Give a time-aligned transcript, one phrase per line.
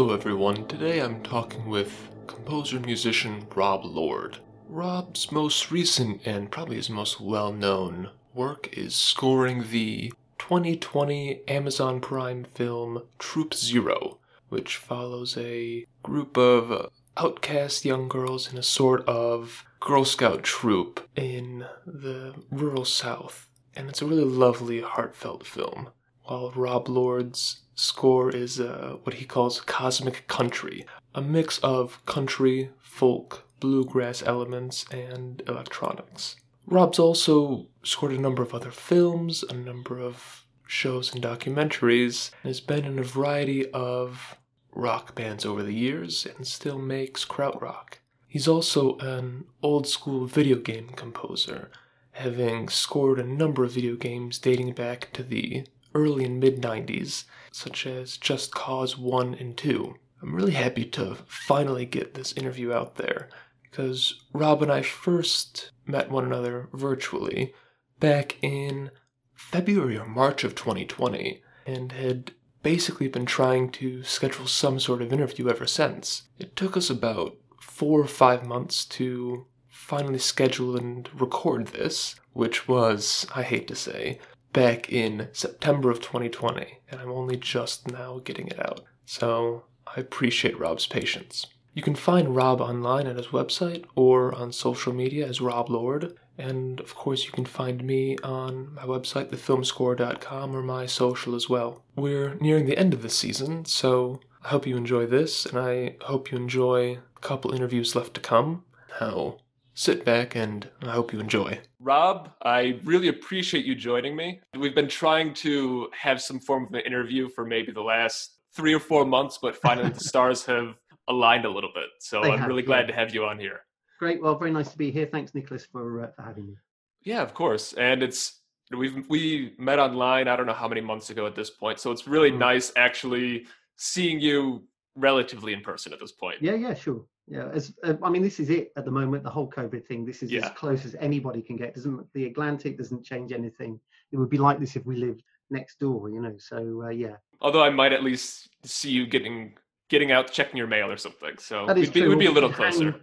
[0.00, 0.66] Hello, everyone.
[0.66, 4.38] Today I'm talking with composer-musician Rob Lord.
[4.66, 12.00] Rob's most recent and probably his most well known work is scoring the 2020 Amazon
[12.00, 14.16] Prime film Troop Zero,
[14.48, 21.10] which follows a group of outcast young girls in a sort of Girl Scout troop
[21.14, 23.50] in the rural South.
[23.76, 25.90] And it's a really lovely, heartfelt film.
[26.24, 32.70] While Rob Lord's score is uh, what he calls cosmic country, a mix of country,
[32.80, 36.36] folk, bluegrass elements, and electronics.
[36.66, 42.50] Rob's also scored a number of other films, a number of shows and documentaries, and
[42.50, 44.36] has been in a variety of
[44.72, 47.94] rock bands over the years and still makes krautrock.
[48.28, 51.70] He's also an old school video game composer,
[52.12, 57.24] having scored a number of video games dating back to the early and mid 90s,
[57.50, 59.94] such as Just Cause 1 and 2.
[60.22, 63.28] I'm really happy to finally get this interview out there
[63.62, 67.54] because Rob and I first met one another virtually
[67.98, 68.90] back in
[69.34, 75.12] February or March of 2020 and had basically been trying to schedule some sort of
[75.12, 76.24] interview ever since.
[76.38, 82.68] It took us about four or five months to finally schedule and record this, which
[82.68, 84.18] was, I hate to say,
[84.52, 88.82] back in September of 2020, and I'm only just now getting it out.
[89.04, 91.46] So I appreciate Rob's patience.
[91.72, 96.16] You can find Rob online at his website or on social media as Rob Lord.
[96.36, 101.48] And of course, you can find me on my website, thefilmscore.com, or my social as
[101.48, 101.84] well.
[101.96, 105.96] We're nearing the end of the season, so I hope you enjoy this, and I
[106.00, 108.64] hope you enjoy a couple interviews left to come.
[109.00, 109.36] Now,
[109.80, 111.58] sit back and I hope you enjoy.
[111.78, 114.40] Rob, I really appreciate you joining me.
[114.58, 118.74] We've been trying to have some form of an interview for maybe the last three
[118.74, 120.74] or four months, but finally the stars have
[121.08, 121.86] aligned a little bit.
[122.00, 122.66] So They I'm have, really yeah.
[122.66, 123.60] glad to have you on here.
[123.98, 124.22] Great.
[124.22, 125.06] Well, very nice to be here.
[125.10, 126.56] Thanks, Nicholas, for, uh, for having me.
[127.02, 127.72] Yeah, of course.
[127.72, 128.40] And it's
[128.76, 130.28] we've we met online.
[130.28, 131.80] I don't know how many months ago at this point.
[131.80, 132.36] So it's really Mm.
[132.38, 133.46] nice actually
[133.76, 134.64] seeing you
[134.94, 136.36] relatively in person at this point.
[136.42, 137.06] Yeah, yeah, sure.
[137.30, 139.22] Yeah, as uh, I mean, this is it at the moment.
[139.22, 140.04] The whole COVID thing.
[140.04, 140.46] This is Yeah.
[140.46, 141.74] as close as anybody can get.
[141.76, 143.80] Doesn't the Atlantic doesn't change anything.
[144.10, 146.34] It would be like this if we lived next door, you know.
[146.38, 149.54] So uh, yeah, Although I might at least see you getting
[149.88, 151.38] getting out checking your mail or something.
[151.38, 152.06] So that is we'd be, true.
[152.06, 152.96] it would be a little closer.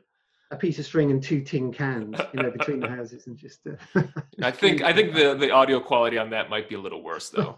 [0.52, 3.60] A piece of string and two tin cans, you know, between the houses, and just.
[3.68, 4.04] Uh,
[4.44, 7.30] I think I think the the audio quality on that might be a little worse
[7.30, 7.56] though.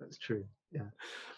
[0.00, 0.44] That's true.
[0.70, 0.82] Yeah.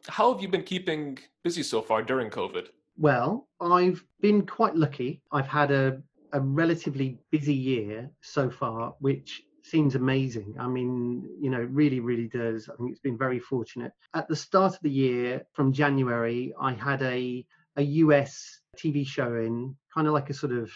[0.09, 2.67] How have you been keeping busy so far during COVID?
[2.97, 5.23] Well, I've been quite lucky.
[5.33, 6.01] I've had a,
[6.33, 10.55] a relatively busy year so far, which seems amazing.
[10.59, 12.69] I mean, you know, really, really does.
[12.69, 13.93] I think it's been very fortunate.
[14.15, 17.45] At the start of the year, from January, I had a,
[17.77, 20.71] a US TV show in, kind of like a sort of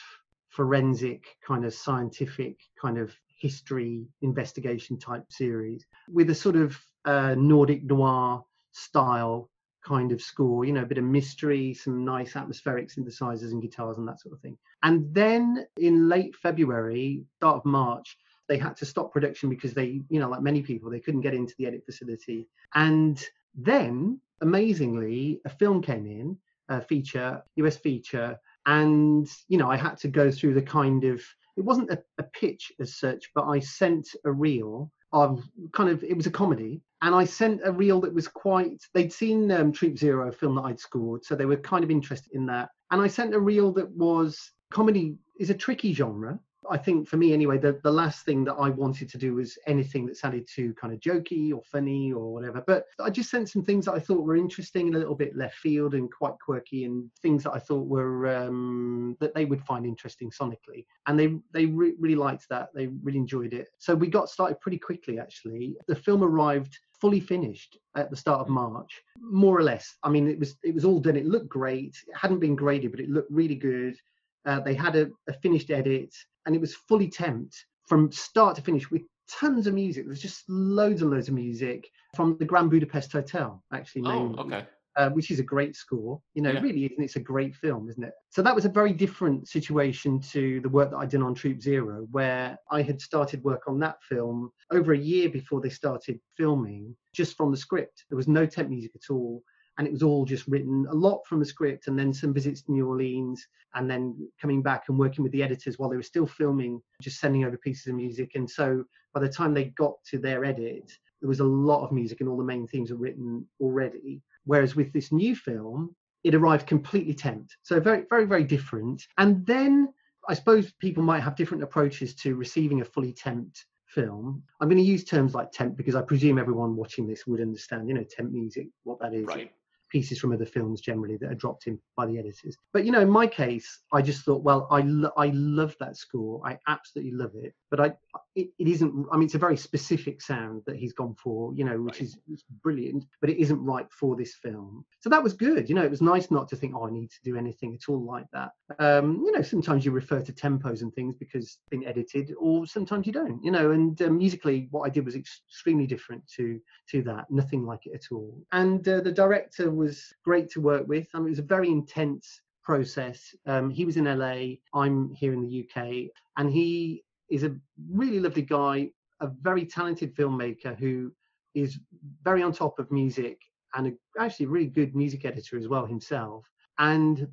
[0.49, 7.35] forensic, kind of scientific, kind of history investigation type series with a sort of uh,
[7.39, 8.43] Nordic noir
[8.73, 9.51] style
[9.87, 13.99] kind of score, you know, a bit of mystery, some nice atmospheric synthesizers and guitars
[13.99, 14.57] and that sort of thing.
[14.83, 18.17] And then in late February, start of March,
[18.49, 21.35] they had to stop production because they, you know, like many people, they couldn't get
[21.35, 22.49] into the edit facility.
[22.75, 23.23] And
[23.55, 26.39] then, amazingly, a film came in,
[26.69, 31.23] a feature, US feature, and, you know, I had to go through the kind of,
[31.57, 35.43] it wasn't a, a pitch as such, but I sent a reel of
[35.73, 38.83] kind of, it was a comedy, and I sent a reel that was quite.
[38.93, 41.91] They'd seen um, Troop Zero, a film that I'd scored, so they were kind of
[41.91, 42.71] interested in that.
[42.91, 46.39] And I sent a reel that was comedy is a tricky genre.
[46.71, 49.59] I think for me anyway, the, the last thing that I wanted to do was
[49.67, 52.63] anything that sounded too kind of jokey or funny or whatever.
[52.67, 55.37] But I just sent some things that I thought were interesting and a little bit
[55.37, 59.63] left field and quite quirky and things that I thought were um, that they would
[59.63, 60.87] find interesting sonically.
[61.07, 62.71] And they they re- really liked that.
[62.75, 63.69] They really enjoyed it.
[63.79, 65.77] So we got started pretty quickly actually.
[65.87, 69.97] The film arrived fully finished at the start of March, more or less.
[70.03, 71.17] I mean, it was it was all done.
[71.17, 71.97] It looked great.
[72.07, 73.97] It hadn't been graded, but it looked really good.
[74.45, 76.15] Uh, they had a, a finished edit,
[76.49, 77.55] and it was fully temped
[77.87, 80.07] from start to finish with tons of music.
[80.07, 81.87] There's just loads and loads of music
[82.17, 84.65] from the Grand Budapest Hotel, actually Oh, named, okay.
[84.97, 86.23] uh, which is a great score.
[86.33, 86.63] You know, Yeah.
[86.63, 88.15] really is, and it's a great film, isn't it?
[88.31, 91.61] So that was a very different situation to the work that I did on Troop
[91.61, 96.19] Zero, where I had started work on that film over a year before they started
[96.39, 98.07] filming, just from the script.
[98.09, 99.43] There was no temp music at all.
[99.79, 102.63] And it was all just written a lot from the script, and then some visits
[102.63, 106.03] to New Orleans, and then coming back and working with the editors while they were
[106.03, 108.33] still filming, just sending over pieces of music.
[108.35, 108.85] And so
[109.15, 110.91] by the time they got to their edit,
[111.21, 114.21] there was a lot of music, and all the main themes were written already.
[114.45, 115.95] Whereas with this new film,
[116.25, 117.51] it arrived completely temped.
[117.63, 119.07] So very, very, very different.
[119.17, 119.93] And then
[120.29, 124.43] I suppose people might have different approaches to receiving a fully temped film.
[124.61, 127.89] I'm going to use terms like temp because I presume everyone watching this would understand,
[127.89, 129.27] you know, temp music, what that is.
[129.27, 129.53] Right
[129.91, 132.57] pieces from other films generally that are dropped in by the editors.
[132.73, 135.97] But you know, in my case, I just thought, well, I lo- I love that
[135.97, 136.41] score.
[136.47, 137.55] I absolutely love it.
[137.71, 137.93] But I
[138.35, 139.07] it, it isn't.
[139.13, 141.53] I mean, it's a very specific sound that he's gone for.
[141.55, 142.11] You know, which right.
[142.33, 143.05] is brilliant.
[143.21, 144.85] But it isn't right for this film.
[145.01, 145.69] So that was good.
[145.69, 147.89] You know, it was nice not to think, oh, I need to do anything at
[147.89, 148.51] all like that.
[148.79, 152.67] Um, you know, sometimes you refer to tempos and things because it's been edited, or
[152.67, 153.43] sometimes you don't.
[153.43, 156.61] You know, and um, musically, what I did was extremely different to
[156.91, 157.31] to that.
[157.31, 158.43] Nothing like it at all.
[158.53, 161.09] And uh, the director was great to work with.
[161.15, 163.35] I mean, it was a very intense process.
[163.47, 167.57] Um, he was in LA, I'm here in the UK, and he is a
[167.91, 168.91] really lovely guy,
[169.21, 171.13] a very talented filmmaker who
[171.55, 171.79] is
[172.23, 173.41] very on top of music
[173.75, 176.51] and a, actually a really good music editor as well himself.
[176.79, 177.29] And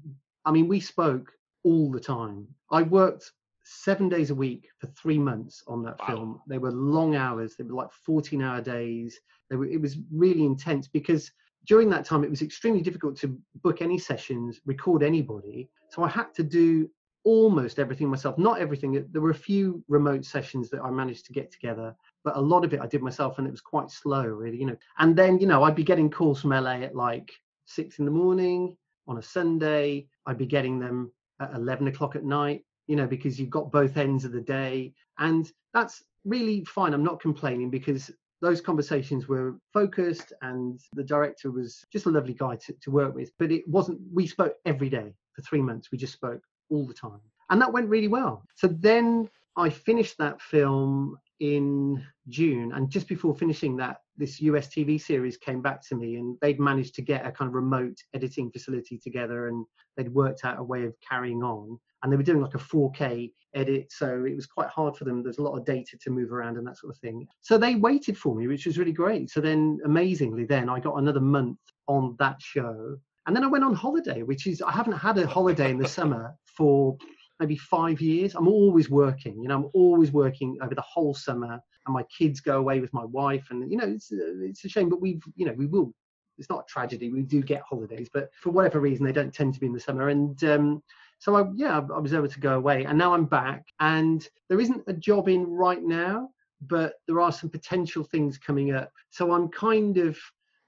[0.45, 1.31] I mean, we spoke
[1.63, 2.47] all the time.
[2.71, 3.31] I worked
[3.63, 6.05] seven days a week for three months on that wow.
[6.07, 6.41] film.
[6.47, 7.55] They were long hours.
[7.55, 9.19] They were like 14 hour days.
[9.49, 11.31] Were, it was really intense because
[11.65, 15.69] during that time, it was extremely difficult to book any sessions, record anybody.
[15.89, 16.89] So I had to do
[17.25, 18.37] almost everything myself.
[18.37, 19.05] Not everything.
[19.11, 21.93] There were a few remote sessions that I managed to get together,
[22.23, 24.57] but a lot of it I did myself, and it was quite slow, really.
[24.57, 24.77] You know.
[24.99, 27.33] And then, you know, I'd be getting calls from LA at like
[27.65, 28.77] six in the morning
[29.07, 30.07] on a Sunday.
[30.25, 31.11] I'd be getting them
[31.41, 32.63] at 11 o'clock at night.
[32.87, 36.93] You know, because you've got both ends of the day, and that's really fine.
[36.93, 38.11] I'm not complaining because
[38.41, 43.15] those conversations were focused and the director was just a lovely guy to, to work
[43.15, 46.85] with but it wasn't we spoke every day for three months we just spoke all
[46.85, 47.19] the time
[47.49, 53.07] and that went really well so then i finished that film in june and just
[53.07, 57.01] before finishing that this us tv series came back to me and they'd managed to
[57.01, 59.65] get a kind of remote editing facility together and
[59.97, 63.31] they'd worked out a way of carrying on and they were doing like a 4K
[63.55, 65.23] edit, so it was quite hard for them.
[65.23, 67.27] There's a lot of data to move around and that sort of thing.
[67.41, 69.31] So they waited for me, which was really great.
[69.31, 71.57] So then, amazingly, then I got another month
[71.87, 75.27] on that show, and then I went on holiday, which is I haven't had a
[75.27, 76.97] holiday in the summer for
[77.39, 78.35] maybe five years.
[78.35, 82.39] I'm always working, you know, I'm always working over the whole summer, and my kids
[82.39, 85.45] go away with my wife, and you know, it's it's a shame, but we've you
[85.45, 85.93] know we will
[86.37, 87.09] it's not a tragedy.
[87.09, 89.79] We do get holidays, but for whatever reason, they don't tend to be in the
[89.79, 90.09] summer.
[90.09, 90.83] And um,
[91.19, 93.63] so I, yeah, I was able to go away, and now I'm back.
[93.79, 96.29] And there isn't a job in right now,
[96.61, 98.91] but there are some potential things coming up.
[99.09, 100.17] So I'm kind of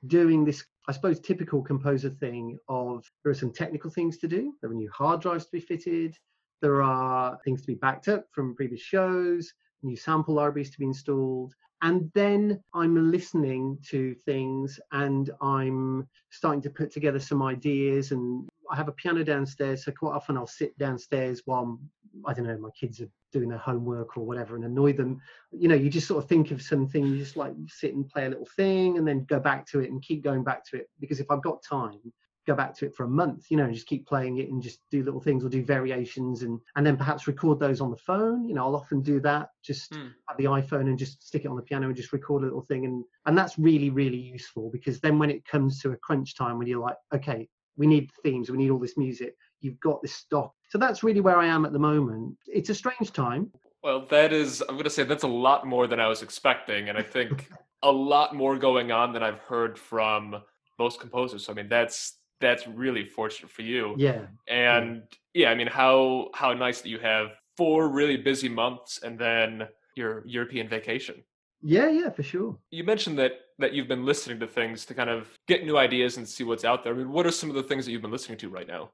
[0.07, 4.53] doing this, I suppose, typical composer thing of there are some technical things to do.
[4.61, 6.15] There are new hard drives to be fitted.
[6.61, 9.53] There are things to be backed up from previous shows,
[9.83, 11.53] new sample libraries to be installed.
[11.83, 18.47] And then I'm listening to things and I'm starting to put together some ideas and
[18.71, 21.89] I have a piano downstairs, so quite often I'll sit downstairs while I'm,
[22.25, 25.19] I don't know my kids are doing their homework or whatever and annoy them.
[25.51, 28.25] You know, you just sort of think of something, you just like sit and play
[28.25, 30.89] a little thing and then go back to it and keep going back to it
[30.99, 31.99] because if I've got time,
[32.47, 34.61] go back to it for a month, you know, and just keep playing it and
[34.61, 37.97] just do little things or do variations and and then perhaps record those on the
[37.97, 38.47] phone.
[38.47, 40.11] You know, I'll often do that, just mm.
[40.29, 42.61] at the iPhone and just stick it on the piano and just record a little
[42.61, 46.35] thing and and that's really really useful because then when it comes to a crunch
[46.35, 49.35] time when you're like, okay, we need themes, we need all this music.
[49.61, 50.53] You've got this stock.
[50.69, 52.37] So that's really where I am at the moment.
[52.47, 53.51] It's a strange time.
[53.83, 56.89] Well, that is, I'm going to say that's a lot more than I was expecting.
[56.89, 57.49] And I think
[57.83, 60.35] a lot more going on than I've heard from
[60.77, 61.45] most composers.
[61.45, 63.95] So, I mean, that's, that's really fortunate for you.
[63.97, 64.25] Yeah.
[64.47, 65.47] And yeah.
[65.47, 69.67] yeah, I mean, how, how nice that you have four really busy months and then
[69.95, 71.23] your European vacation.
[71.61, 72.57] Yeah, yeah, for sure.
[72.69, 76.17] You mentioned that that you've been listening to things to kind of get new ideas
[76.17, 76.93] and see what's out there.
[76.93, 78.91] I mean, what are some of the things that you've been listening to right now?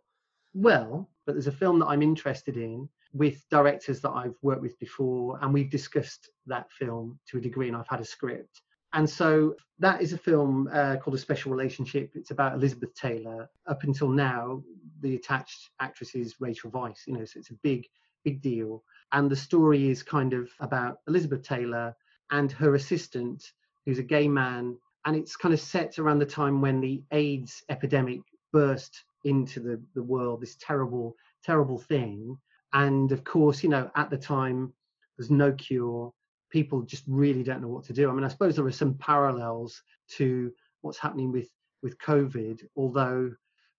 [0.53, 4.77] Well, but there's a film that I'm interested in with directors that I've worked with
[4.79, 8.61] before, and we've discussed that film to a degree, and I've had a script.
[8.93, 12.11] And so that is a film uh, called A Special Relationship.
[12.13, 13.49] It's about Elizabeth Taylor.
[13.65, 14.61] Up until now,
[15.01, 17.87] the attached actress is Rachel Weisz, you know, so it's a big,
[18.23, 18.83] big deal.
[19.11, 21.95] And the story is kind of about Elizabeth Taylor
[22.29, 23.43] and her assistant,
[23.85, 24.77] who's a gay man.
[25.05, 29.81] And it's kind of set around the time when the AIDS epidemic burst into the,
[29.95, 32.37] the world, this terrible, terrible thing.
[32.73, 34.73] And of course, you know, at the time,
[35.17, 36.11] there's no cure.
[36.49, 38.09] People just really don't know what to do.
[38.09, 39.81] I mean, I suppose there are some parallels
[40.17, 40.51] to
[40.81, 41.49] what's happening with
[41.81, 43.31] with COVID, although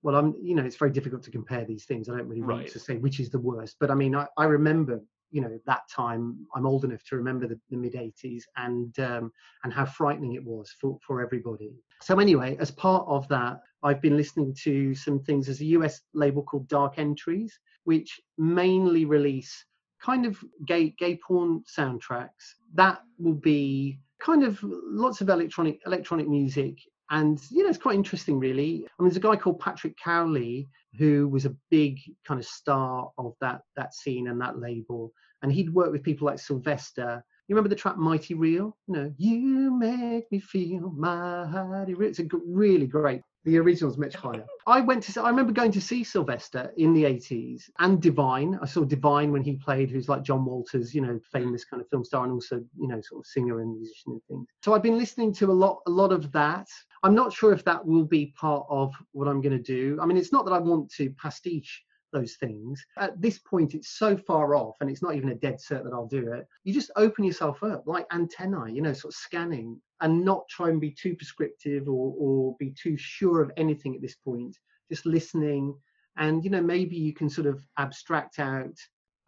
[0.04, 2.60] well i'm you know it's very difficult to compare these things i don't really want
[2.60, 2.70] right.
[2.70, 5.00] to say which is the worst but i mean I, I, remember
[5.32, 9.32] you know that time i'm old enough to remember the, the mid 80s and um,
[9.64, 14.00] and how frightening it was for for everybody so anyway as part of that I've
[14.00, 15.46] been listening to some things.
[15.46, 19.64] There's a US label called Dark Entries, which mainly release
[20.02, 22.56] kind of gay gay porn soundtracks.
[22.74, 26.78] That will be kind of lots of electronic electronic music.
[27.10, 28.86] And you know it's quite interesting really.
[28.98, 30.66] I mean there's a guy called patrick cowley
[30.98, 35.12] who was a big kind of star of that that scene and that label.
[35.42, 37.22] And he'd worked with people like sylvester.
[37.48, 38.78] You remember the track mighty real?
[38.88, 44.44] Know you make me feel mighty real it's a really great the original's much higher.
[44.66, 45.22] I went to.
[45.22, 48.58] I remember going to see Sylvester in the 80s and Divine.
[48.62, 51.88] I saw Divine when he played, who's like John Waters, you know, famous kind of
[51.88, 54.48] film star and also, you know, sort of singer and musician and things.
[54.62, 56.68] So I've been listening to a lot, a lot of that.
[57.02, 59.98] I'm not sure if that will be part of what I'm going to do.
[60.00, 61.84] I mean, it's not that I want to pastiche
[62.14, 62.83] those things.
[62.97, 65.92] At this point, it's so far off, and it's not even a dead cert that
[65.92, 66.47] I'll do it.
[66.62, 70.71] You just open yourself up like antennae, you know, sort of scanning, and not try
[70.71, 74.56] and be too prescriptive or, or be too sure of anything at this point.
[74.90, 75.75] Just listening,
[76.16, 78.78] and you know, maybe you can sort of abstract out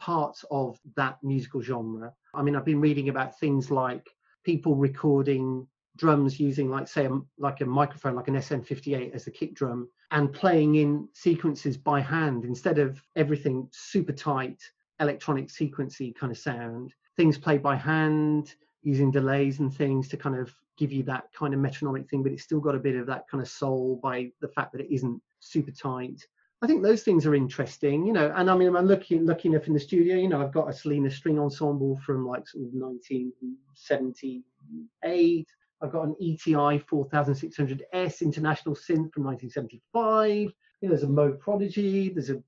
[0.01, 2.13] parts of that musical genre.
[2.35, 4.07] I mean, I've been reading about things like
[4.45, 9.31] people recording drums using like say a, like a microphone like an SM58 as the
[9.31, 14.63] kick drum and playing in sequences by hand instead of everything super tight
[15.01, 20.37] electronic sequency kind of sound things played by hand using delays and things to kind
[20.37, 23.07] of give you that kind of metronomic thing but it's still got a bit of
[23.07, 26.27] that kind of soul by the fact that it isn't super tight
[26.63, 28.33] I think those things are interesting, you know.
[28.35, 30.17] And I mean, I'm looking looking up in the studio.
[30.17, 35.49] You know, I've got a Solina string ensemble from like sort of 1978.
[35.83, 40.39] I've got an ETI 4600S International Synth from 1975.
[40.39, 40.53] You
[40.83, 42.11] know, there's a Moog Prodigy.
[42.11, 42.43] There's a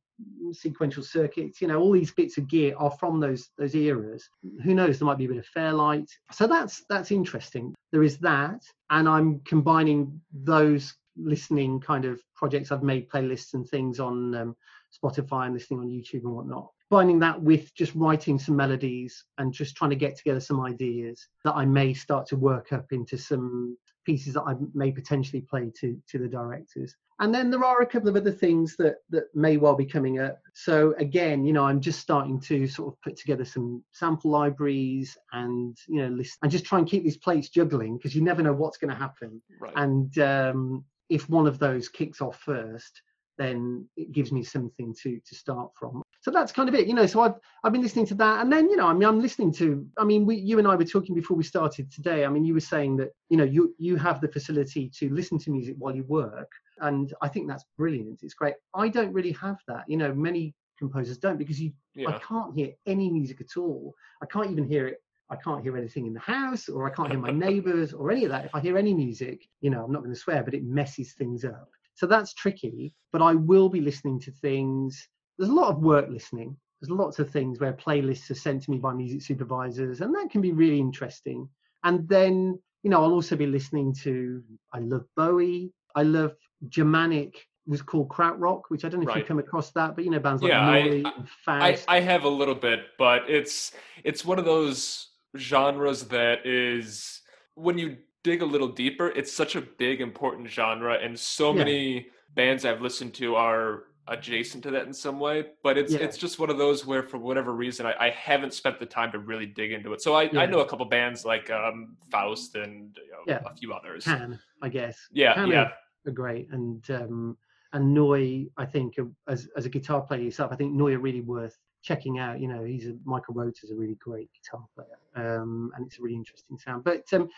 [0.53, 1.61] sequential circuits.
[1.61, 4.29] You know, all these bits of gear are from those those eras.
[4.65, 4.99] Who knows?
[4.99, 6.11] There might be a bit of Fairlight.
[6.33, 7.75] So that's that's interesting.
[7.93, 12.73] There is that, and I'm combining those listening kind of projects.
[12.73, 14.57] I've made playlists and things on um,
[15.03, 19.53] Spotify and listening on YouTube and whatnot combining that with just writing some melodies and
[19.53, 23.19] just trying to get together some ideas that I may start to work up into
[23.19, 26.95] some pieces that I may potentially play to to the directors.
[27.21, 30.19] And then there are a couple of other things that that may well be coming
[30.19, 30.41] up.
[30.55, 35.17] So again, you know, I'm just starting to sort of put together some sample libraries
[35.33, 38.43] and you know list and just try and keep these plates juggling because you never
[38.43, 39.43] know what's going to happen.
[39.61, 39.73] Right.
[39.77, 43.03] And um, if one of those kicks off first,
[43.37, 46.93] then it gives me something to to start from so that's kind of it you
[46.93, 48.43] know so i've i've been listening to that.
[48.43, 50.77] And then you know i mean i'm listening to i mean we you and i
[50.77, 52.27] were talking before we started today.
[52.27, 55.39] I mean you were saying that you know you you have the facility to listen
[55.39, 56.51] to music while you work.
[56.81, 58.21] And i think that's brilliant.
[58.23, 58.55] It's great.
[58.75, 59.85] I don't really have that.
[59.89, 62.11] You know many composers don't because you yeah.
[62.11, 63.95] i can't hear any music at all.
[64.23, 64.99] I can't even hear it.
[65.31, 68.25] I can't hear anything in the house or I can't hear my neighbors or any
[68.25, 68.45] of that.
[68.45, 71.15] If I hear any music, you know, I'm not going to swear, but it messes
[71.15, 71.71] things up.
[71.95, 75.09] So that's tricky, but I will be listening to things
[75.39, 76.57] there's a lot of work listening.
[76.81, 80.31] There's lots of things where playlists are sent to me by music supervisors, and that
[80.31, 81.49] can be really interesting.
[81.85, 84.43] And then, you know, I'll also be listening to,
[84.73, 85.73] I love Bowie.
[85.95, 86.35] I love
[86.69, 89.19] Germanic was called Krautrock, which I don't know if right.
[89.19, 91.11] you've come across that, but you know, bands like yeah!
[91.47, 93.73] I, I, I, have a little bit, but it's
[94.05, 97.21] it's one of those genres that is
[97.55, 101.59] when you dig a little deeper, it's such a big, important genre, and so yeah.
[101.59, 106.01] many bands I've listened to are adjacent to that in some way but it's yeah.
[106.01, 109.13] it's just one of those where for whatever reason I, I, haven't spent the time
[109.13, 110.41] to really dig into it so i, yeah.
[110.41, 113.41] I know a couple bands like um, faust and you know, yeah.
[113.45, 115.71] a few others can i guess yeah can yeah
[116.07, 117.37] are great and um
[117.73, 118.47] and Neu!
[118.57, 118.95] i think
[119.29, 120.95] as, as a guitar player yourself i think Neu!
[120.95, 124.29] are really worth checking out you know he's a michael Rother is a really great
[124.35, 127.29] guitar player um and it's a really interesting sound but um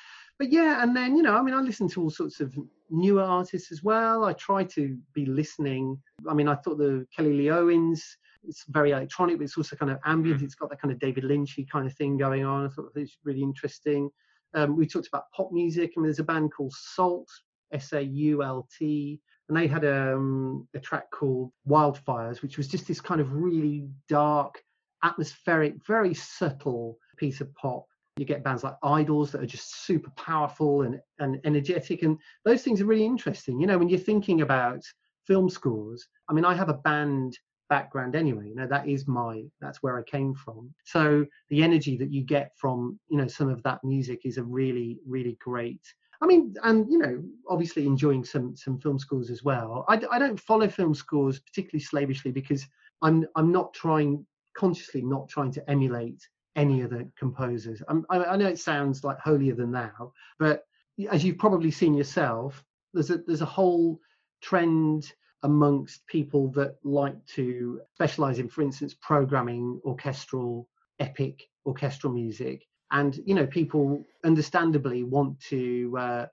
[0.40, 3.23] but yeah, and then you know, I mean, I listen to all sorts of newer
[3.23, 4.25] artists as well.
[4.25, 6.00] I try to be listening.
[6.26, 8.16] I mean, I thought the Kelly Lee Owens,
[8.49, 10.40] it's very electronic, but it's also kind of ambient.
[10.40, 10.44] Mm.
[10.44, 12.64] It's got that kind of David Lynchy kind of thing going on.
[12.64, 14.09] I thought it was really interesting.
[14.54, 15.92] Um, we talked about pop music.
[15.94, 17.28] I mean, there's a band called Sault,
[17.73, 19.20] S A U L T,
[19.50, 23.88] and they had um, a track called Wildfires, which was just this kind of really
[24.09, 24.62] dark,
[25.02, 27.85] atmospheric, very subtle piece of pop.
[28.16, 32.62] You get bands like IDLES that are just super powerful and, and energetic and those
[32.62, 33.61] things are really interesting.
[33.61, 34.83] You know when you're thinking about
[35.26, 37.38] film scores i mean i have a band
[37.69, 40.73] background anyway you know that is my that's where i came from.
[40.85, 44.45] So the energy that you get from you know some of that music is a
[44.45, 45.83] really really great
[46.20, 50.18] i mean and you know obviously enjoying some some film scores as well i, I
[50.18, 52.66] don't follow film scores particularly slavishly because
[53.02, 57.82] i'm i'm not trying consciously not trying to emulate any of the composers.
[57.88, 60.64] I, I know it sounds like holier than thou, but
[61.10, 62.62] as you've probably seen yourself,
[62.92, 64.00] there's a there's a whole
[64.42, 65.12] trend
[65.42, 72.66] amongst people that like to specialize in, for instance, programming orchestral, epic orchestral music.
[72.92, 76.26] And, you know, people understandably want to uh,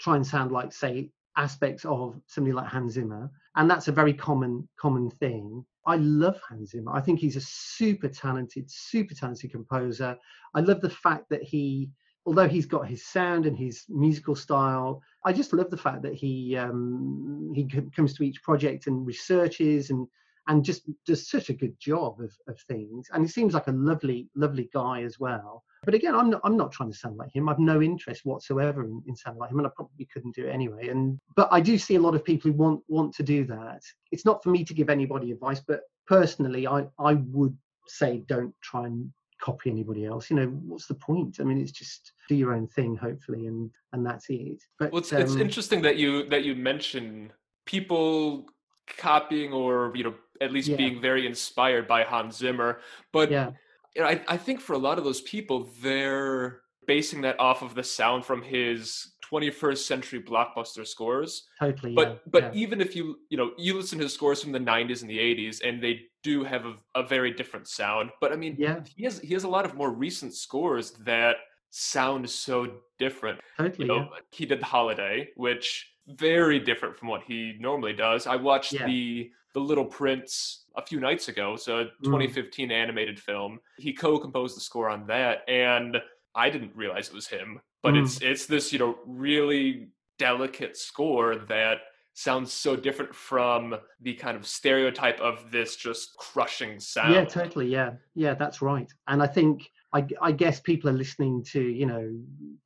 [0.00, 3.30] try and sound like, say, aspects of somebody like Hans Zimmer.
[3.56, 5.64] And that's a very common, common thing.
[5.86, 6.92] I love Hans Zimmer.
[6.92, 10.16] I think he's a super talented, super talented composer.
[10.54, 11.90] I love the fact that he
[12.24, 16.14] although he's got his sound and his musical style, I just love the fact that
[16.14, 20.06] he um, he comes to each project and researches and
[20.48, 23.08] and just does such a good job of, of things.
[23.12, 25.62] And he seems like a lovely, lovely guy as well.
[25.84, 27.48] But again, I'm not, I'm not trying to sound like him.
[27.48, 30.50] I've no interest whatsoever in, in sounding like him, and I probably couldn't do it
[30.50, 30.88] anyway.
[30.88, 33.82] And but I do see a lot of people who want want to do that.
[34.12, 37.56] It's not for me to give anybody advice, but personally, I I would
[37.88, 41.72] say don't try and copy anybody else you know what's the point i mean it's
[41.72, 45.34] just do your own thing hopefully and and that's it but well, it's, um, it's
[45.34, 47.32] interesting that you that you mention
[47.66, 48.46] people
[48.86, 50.76] copying or you know at least yeah.
[50.76, 52.80] being very inspired by hans zimmer
[53.12, 53.50] but yeah.
[53.94, 57.62] You know, I, I think for a lot of those people they're basing that off
[57.62, 61.48] of the sound from his 21st century blockbuster scores.
[61.58, 61.94] Totally.
[61.94, 62.60] But yeah, but yeah.
[62.60, 65.18] even if you you know you listen to his scores from the 90s and the
[65.18, 68.10] 80s, and they do have a, a very different sound.
[68.20, 68.80] But I mean, yeah.
[68.96, 71.36] he has he has a lot of more recent scores that
[71.70, 73.40] sound so different.
[73.56, 73.86] Totally.
[73.86, 74.20] You know, yeah.
[74.30, 78.26] he did the Holiday, which very different from what he normally does.
[78.26, 82.72] I watched the the Little Prince a few nights ago, so 2015 mm.
[82.72, 83.60] animated film.
[83.78, 85.98] He co-composed the score on that, and
[86.34, 88.02] I didn't realize it was him but mm.
[88.02, 89.88] it's it's this you know really
[90.18, 91.78] delicate score that
[92.14, 97.14] sounds so different from the kind of stereotype of this just crushing sound.
[97.14, 97.68] Yeah, totally.
[97.68, 98.90] Yeah, yeah, that's right.
[99.08, 102.12] And I think I, I guess people are listening to you know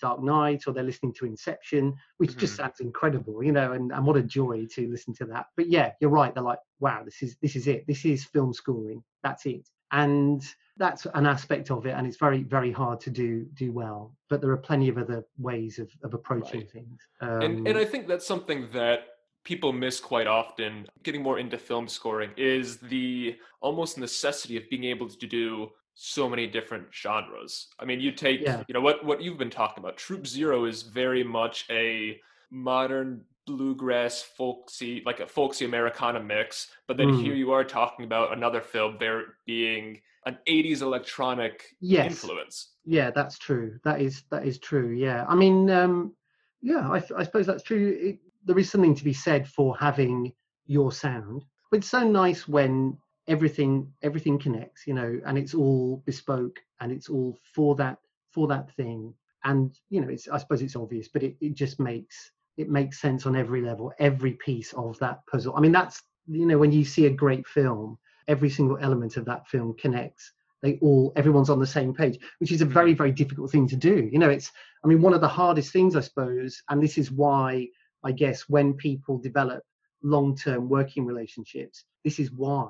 [0.00, 2.40] Dark Knight or they're listening to Inception, which mm-hmm.
[2.40, 5.46] just sounds incredible, you know, and, and what a joy to listen to that.
[5.56, 6.34] But yeah, you're right.
[6.34, 7.86] They're like, wow, this is this is it.
[7.86, 9.02] This is film scoring.
[9.22, 9.68] That's it.
[9.92, 10.44] And
[10.76, 14.40] that's an aspect of it and it's very very hard to do do well but
[14.40, 16.70] there are plenty of other ways of, of approaching right.
[16.70, 19.00] things um, and, and i think that's something that
[19.44, 24.84] people miss quite often getting more into film scoring is the almost necessity of being
[24.84, 28.62] able to do so many different genres i mean you take yeah.
[28.68, 33.22] you know what what you've been talking about troop zero is very much a modern
[33.46, 37.22] bluegrass folksy like a folksy americana mix but then mm.
[37.22, 42.10] here you are talking about another film there being an 80s electronic yes.
[42.10, 46.14] influence yeah that's true that is that is true yeah i mean um
[46.60, 50.32] yeah i, I suppose that's true it, there is something to be said for having
[50.66, 52.98] your sound but it's so nice when
[53.28, 57.98] everything everything connects you know and it's all bespoke and it's all for that
[58.36, 59.14] for that thing.
[59.44, 63.00] And you know it's i suppose it's obvious but it, it just makes it makes
[63.00, 65.54] sense on every level every piece of that puzzle.
[65.56, 69.24] I mean that's you know when you see a great film every single element of
[69.26, 70.32] that film connects.
[70.62, 72.98] They all everyone's on the same page which is a very mm.
[72.98, 74.08] very difficult thing to do.
[74.12, 74.50] You know it's
[74.84, 77.68] i mean one of the hardest things i suppose and this is why
[78.04, 79.62] i guess when people develop
[80.02, 82.68] long-term working relationships this is why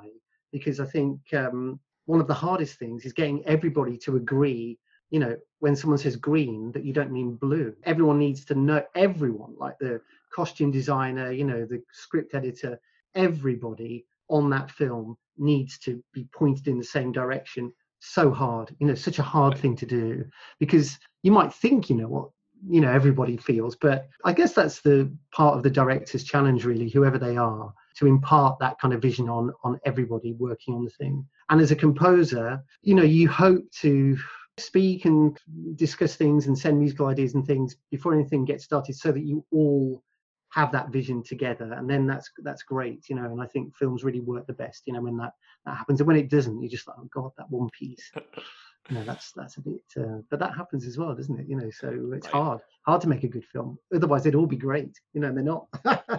[0.58, 4.78] because i think um, one of the hardest things is getting everybody to agree
[5.10, 7.74] you know when someone says green that you don't mean blue.
[7.84, 10.00] Everyone needs to know everyone like the
[10.34, 12.78] costume designer you know the script editor
[13.14, 18.86] everybody on that film needs to be pointed in the same direction so hard you
[18.86, 20.24] know such a hard thing to do.
[20.58, 22.30] Because you might think you know what
[22.68, 26.88] you know everybody feels but i guess that's the part of the director's challenge really
[26.88, 30.90] whoever they are to impart that kind of vision on on everybody working on the
[30.90, 31.26] thing.
[31.50, 34.16] And as a composer you know you hope to
[34.58, 35.38] speak and
[35.76, 39.44] discuss things and send musical ideas and things before anything gets started so that you
[39.52, 40.02] all
[40.50, 41.74] have that vision together.
[41.74, 44.82] And then that's that's great you know and i think films really work the best
[44.86, 45.32] you know when that
[45.64, 46.00] that happens.
[46.00, 48.10] And when it doesn't you're just like oh god that one piece
[48.88, 51.48] you know that's that's a bit uh, but that happens as well doesn't it?
[51.48, 52.34] You know so it's right.
[52.34, 53.78] hard hard to make a good film.
[53.94, 55.66] Otherwise they'd all be great you know and they're not.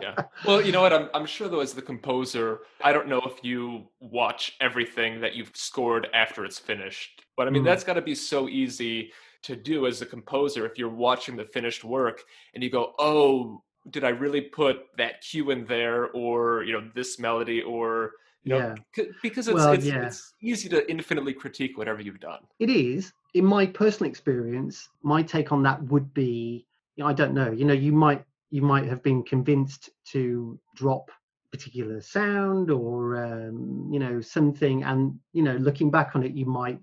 [0.02, 0.16] Yeah.
[0.46, 0.94] Well you know what?
[0.94, 5.36] I'm, I'm sure though as the composer i don't know if you watch everything that
[5.36, 7.66] you've scored after it's finished but i mean mm.
[7.66, 9.12] that's got to be so easy
[9.44, 13.62] to do as a composer if you're watching the finished work and you go oh
[13.90, 18.12] did I really put that cue in there or you know this melody or
[18.44, 19.06] you know yeah.
[19.22, 20.06] because it's, well, it's, yeah.
[20.06, 22.40] it's easy to infinitely critique whatever you've done.
[22.60, 23.12] It is.
[23.34, 27.52] In my personal experience, my take on that would be you know, I don't know.
[27.52, 31.12] You know, you might you might have been convinced to drop
[31.52, 36.46] particular sound or um, you know something and you know looking back on it you
[36.46, 36.82] might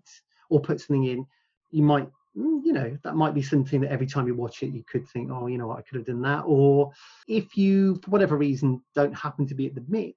[0.49, 1.27] or put something in
[1.71, 4.73] you might mm, you know that might be something that every time you watch it
[4.73, 6.91] you could think oh you know what i could have done that or
[7.29, 10.17] if you for whatever reason don't happen to be at the mix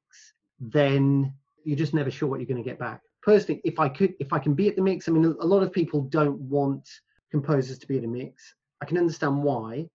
[0.59, 4.13] then you're just never sure what you're going to get back personally if i could
[4.19, 6.89] if i can be at the mix i mean a lot of people don't want
[7.31, 9.85] composers to be at a mix i can understand why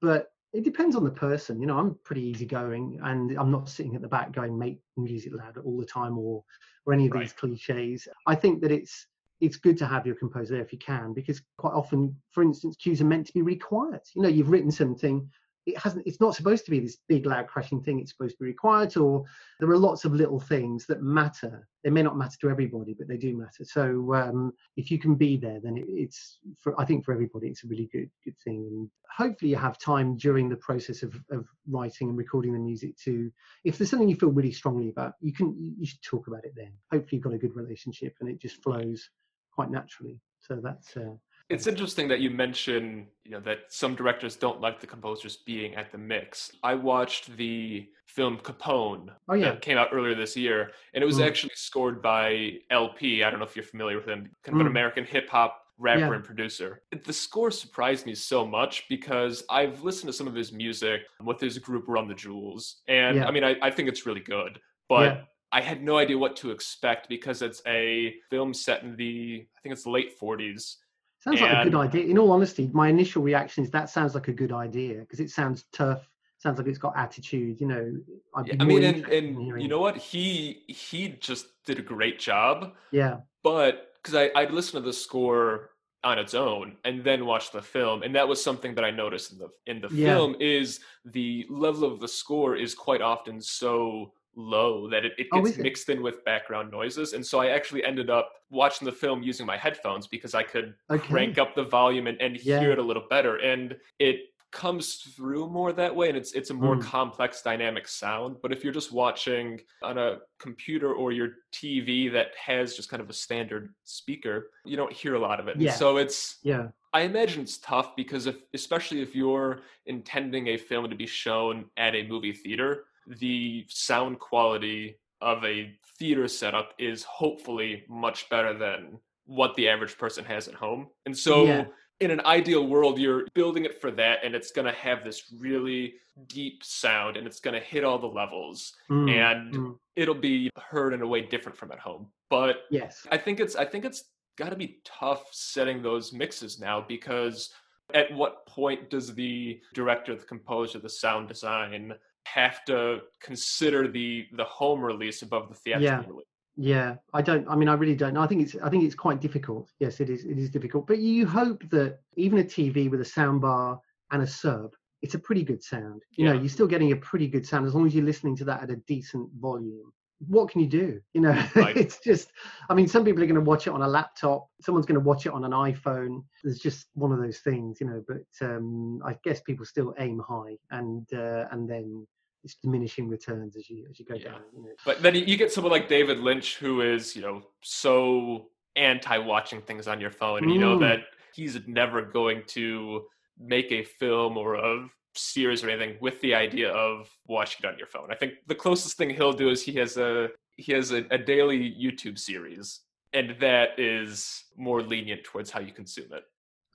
[0.00, 1.60] but it depends on the person.
[1.60, 5.32] You know, I'm pretty easygoing, and I'm not sitting at the back going make music
[5.34, 6.44] loud all the time or
[6.86, 7.22] or any of right.
[7.22, 8.08] these cliches.
[8.26, 9.06] I think that it's
[9.40, 12.76] it's good to have your composer there if you can, because quite often, for instance,
[12.76, 14.08] cues are meant to be really quiet.
[14.14, 15.28] You know, you've written something,
[15.66, 18.44] it hasn't it's not supposed to be this big loud crashing thing it's supposed to
[18.44, 19.24] be quiet or
[19.60, 21.66] there are lots of little things that matter.
[21.82, 23.64] They may not matter to everybody but they do matter.
[23.64, 27.48] So um, if you can be there then it, it's for i think for everybody
[27.48, 28.66] it's a really good good thing.
[28.70, 32.96] And hopefully you have time during the process of, of writing and recording the music
[33.04, 33.30] to
[33.64, 36.52] if there's something you feel really strongly about you can you should talk about it
[36.56, 36.72] then.
[36.92, 39.10] Hopefully you've got a good relationship and it just flows
[39.54, 40.20] quite naturally.
[40.40, 41.14] So that's uh,
[41.54, 45.74] it's interesting that you mention, you know, that some directors don't like the composers being
[45.74, 46.50] at the mix.
[46.62, 49.50] I watched the film Capone oh, yeah.
[49.50, 51.26] that came out earlier this year, and it was mm.
[51.26, 53.22] actually scored by El-P.
[53.22, 54.60] I don't know if you're familiar with him, kind of mm.
[54.62, 56.14] an American hip hop rapper yeah.
[56.14, 56.82] and producer.
[57.04, 61.40] The score surprised me so much because I've listened to some of his music with
[61.40, 63.26] his group Run the Jewels, and yeah.
[63.26, 65.28] I mean, I, I think it's really good, but.
[65.52, 69.60] I had no idea what to expect because it's a film set in the I
[69.60, 70.78] think it's the late 40s
[71.24, 72.04] Sounds and, like a good idea.
[72.04, 75.30] In all honesty, my initial reaction is that sounds like a good idea because it
[75.30, 76.06] sounds tough.
[76.36, 77.62] Sounds like it's got attitude.
[77.62, 77.96] You know,
[78.34, 79.96] I mean, and, and you know what?
[79.96, 82.74] He he just did a great job.
[82.90, 83.20] Yeah.
[83.42, 85.70] But because I I'd listen to the score
[86.02, 89.32] on its own and then watch the film and that was something that i noticed
[89.32, 90.08] in the in the yeah.
[90.08, 95.26] film is the level of the score is quite often so low that it, it
[95.32, 97.12] oh, gets oh, mixed in with background noises.
[97.12, 100.74] And so I actually ended up watching the film using my headphones because I could
[100.90, 101.06] okay.
[101.06, 102.60] crank up the volume and, and yeah.
[102.60, 103.36] hear it a little better.
[103.36, 104.20] And it
[104.54, 106.82] comes through more that way and it's it's a more mm.
[106.82, 112.28] complex dynamic sound but if you're just watching on a computer or your TV that
[112.40, 115.72] has just kind of a standard speaker you don't hear a lot of it yeah.
[115.72, 120.88] so it's yeah I imagine it's tough because if especially if you're intending a film
[120.88, 127.02] to be shown at a movie theater the sound quality of a theater setup is
[127.02, 130.88] hopefully much better than what the average person has at home.
[131.06, 131.64] And so yeah.
[132.00, 135.32] in an ideal world, you're building it for that and it's going to have this
[135.38, 135.94] really
[136.28, 139.78] deep sound and it's going to hit all the levels mm, and mm.
[139.96, 142.06] it'll be heard in a way different from at home.
[142.28, 143.06] But yes.
[143.10, 144.04] I think it's I think it's
[144.36, 147.50] got to be tough setting those mixes now because
[147.92, 154.26] at what point does the director, the composer, the sound design have to consider the
[154.32, 156.08] the home release above the theatrical yeah.
[156.08, 156.26] release.
[156.56, 157.48] Yeah, I don't.
[157.48, 158.16] I mean, I really don't.
[158.16, 158.56] I think it's.
[158.62, 159.70] I think it's quite difficult.
[159.80, 160.24] Yes, it is.
[160.24, 160.86] It is difficult.
[160.86, 163.78] But you hope that even a TV with a soundbar
[164.12, 164.70] and a sub,
[165.02, 166.02] it's a pretty good sound.
[166.12, 166.32] You yeah.
[166.32, 168.62] know, you're still getting a pretty good sound as long as you're listening to that
[168.62, 169.92] at a decent volume.
[170.28, 171.00] What can you do?
[171.12, 171.76] You know, right.
[171.76, 172.32] it's just.
[172.68, 174.48] I mean, some people are going to watch it on a laptop.
[174.60, 176.24] Someone's going to watch it on an iPhone.
[176.42, 178.04] There's just one of those things, you know.
[178.06, 182.06] But um, I guess people still aim high, and uh, and then
[182.44, 184.30] it's diminishing returns as you as you go yeah.
[184.30, 184.40] down.
[184.54, 184.68] You know.
[184.84, 189.62] But then you get someone like David Lynch who is you know so anti watching
[189.62, 190.54] things on your phone, and mm.
[190.54, 190.80] you know mm.
[190.80, 191.00] that
[191.34, 193.04] he's never going to
[193.38, 197.78] make a film or a series or anything with the idea of watching it on
[197.78, 198.10] your phone.
[198.10, 201.18] I think the closest thing he'll do is he has a he has a, a
[201.18, 202.80] daily YouTube series,
[203.12, 206.24] and that is more lenient towards how you consume it.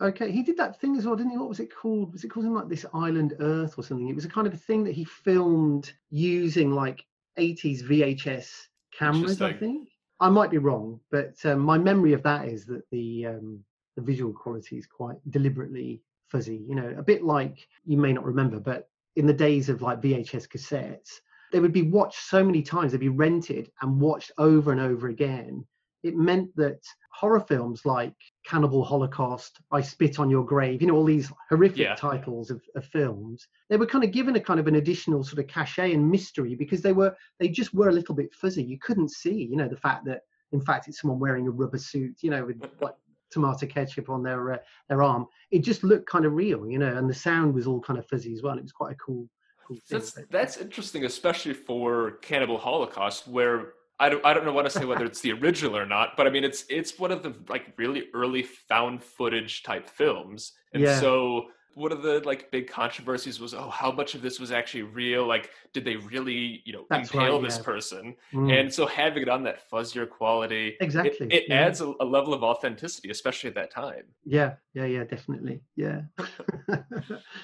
[0.01, 1.37] Okay, he did that thing as well, didn't he?
[1.37, 2.13] What was it called?
[2.13, 4.07] Was it called like this Island Earth or something?
[4.07, 7.05] It was a kind of a thing that he filmed using like
[7.37, 8.49] 80s VHS
[8.97, 9.89] cameras, I think.
[10.21, 13.63] I might be wrong, but um, my memory of that is that the um,
[13.95, 16.63] the visual quality is quite deliberately fuzzy.
[16.67, 20.01] You know, a bit like you may not remember, but in the days of like
[20.01, 21.19] VHS cassettes,
[21.51, 22.91] they would be watched so many times.
[22.91, 25.65] They'd be rented and watched over and over again.
[26.03, 26.79] It meant that
[27.11, 28.13] horror films like
[28.45, 31.95] Cannibal Holocaust, I Spit on Your Grave, you know, all these horrific yeah.
[31.95, 35.39] titles of, of, films, they were kind of given a kind of an additional sort
[35.39, 38.63] of cachet and mystery because they were, they just were a little bit fuzzy.
[38.63, 40.21] You couldn't see, you know, the fact that
[40.53, 42.95] in fact it's someone wearing a rubber suit, you know, with like
[43.31, 45.27] tomato ketchup on their, uh, their arm.
[45.51, 48.07] It just looked kind of real, you know, and the sound was all kind of
[48.07, 48.57] fuzzy as well.
[48.57, 49.27] It was quite a cool,
[49.67, 54.63] cool that's, that's interesting, especially for Cannibal Holocaust, where I don't I don't know what
[54.63, 57.21] to say whether it's the original or not, but I mean it's it's one of
[57.21, 60.53] the like really early found footage type films.
[60.73, 60.99] And yeah.
[60.99, 64.81] so one of the like big controversies was oh how much of this was actually
[64.81, 67.63] real like did they really you know That's impale right, this yeah.
[67.63, 68.59] person mm.
[68.59, 71.55] and so having it on that fuzzier quality exactly it, it yeah.
[71.55, 76.01] adds a, a, level of authenticity especially at that time yeah yeah yeah definitely yeah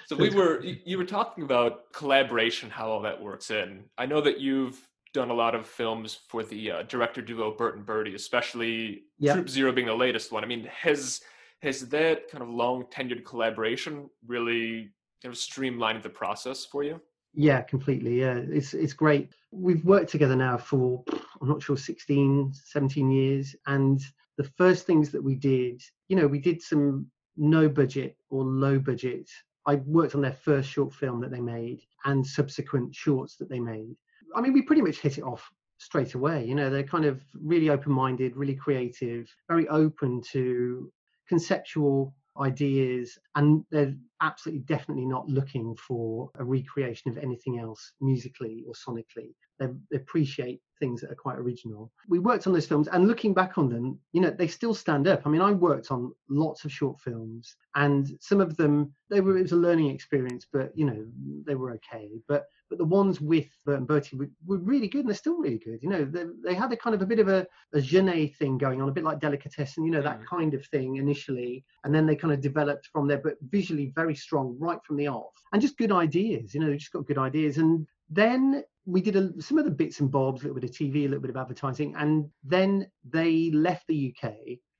[0.05, 4.21] so we were you were talking about collaboration how all that works in i know
[4.21, 4.79] that you've
[5.15, 9.35] done a lot of films for the uh, director duo Bert and Bertie, especially yep.
[9.35, 10.43] Troop Zero being the latest one.
[10.43, 11.21] I mean, has
[11.65, 17.01] has that kind of long tenured collaboration really kind of streamlined the process for you?
[17.33, 18.21] Yeah, completely.
[18.21, 19.33] Yeah, it's it's great.
[19.51, 21.03] We've worked together now for
[21.41, 23.99] I'm not sure 16, 17 years, and
[24.37, 28.79] the first things that we did, you know, we did some no budget or low
[28.79, 29.29] budget.
[29.65, 33.59] I worked on their first short film that they made and subsequent shorts that they
[33.59, 33.95] made.
[34.35, 35.49] I mean, we pretty much hit it off
[35.79, 36.45] straight away.
[36.45, 40.91] You know, they're kind of really open minded, really creative, very open to
[41.27, 48.63] conceptual ideas and they're absolutely definitely not looking for a recreation of anything else musically
[48.67, 52.87] or sonically they, they, appreciate things that are quite original we worked on those films
[52.89, 55.91] and looking back on them you know they still stand up i mean i worked
[55.91, 59.89] on lots of short films and some of them they were it was a learning
[59.89, 61.05] experience but you know
[61.45, 65.01] they were okay but but the ones with Bert and Bertie were, were, really good
[65.01, 65.79] and they're still really good.
[65.81, 68.57] You know, they, they had a kind of a bit of a, a Jeunet thing
[68.57, 70.25] going on, a bit like Delicatessen, you know, that mm.
[70.25, 71.63] kind of thing initially.
[71.83, 75.07] And then they kind of developed from there, but visually very strong right from the
[75.07, 77.57] off and just good ideas, you know, they just got good ideas.
[77.57, 80.75] And then we did a, some of the bits and bobs, a little bit of
[80.75, 81.95] TV, a little bit of advertising.
[81.97, 84.33] And then they left the UK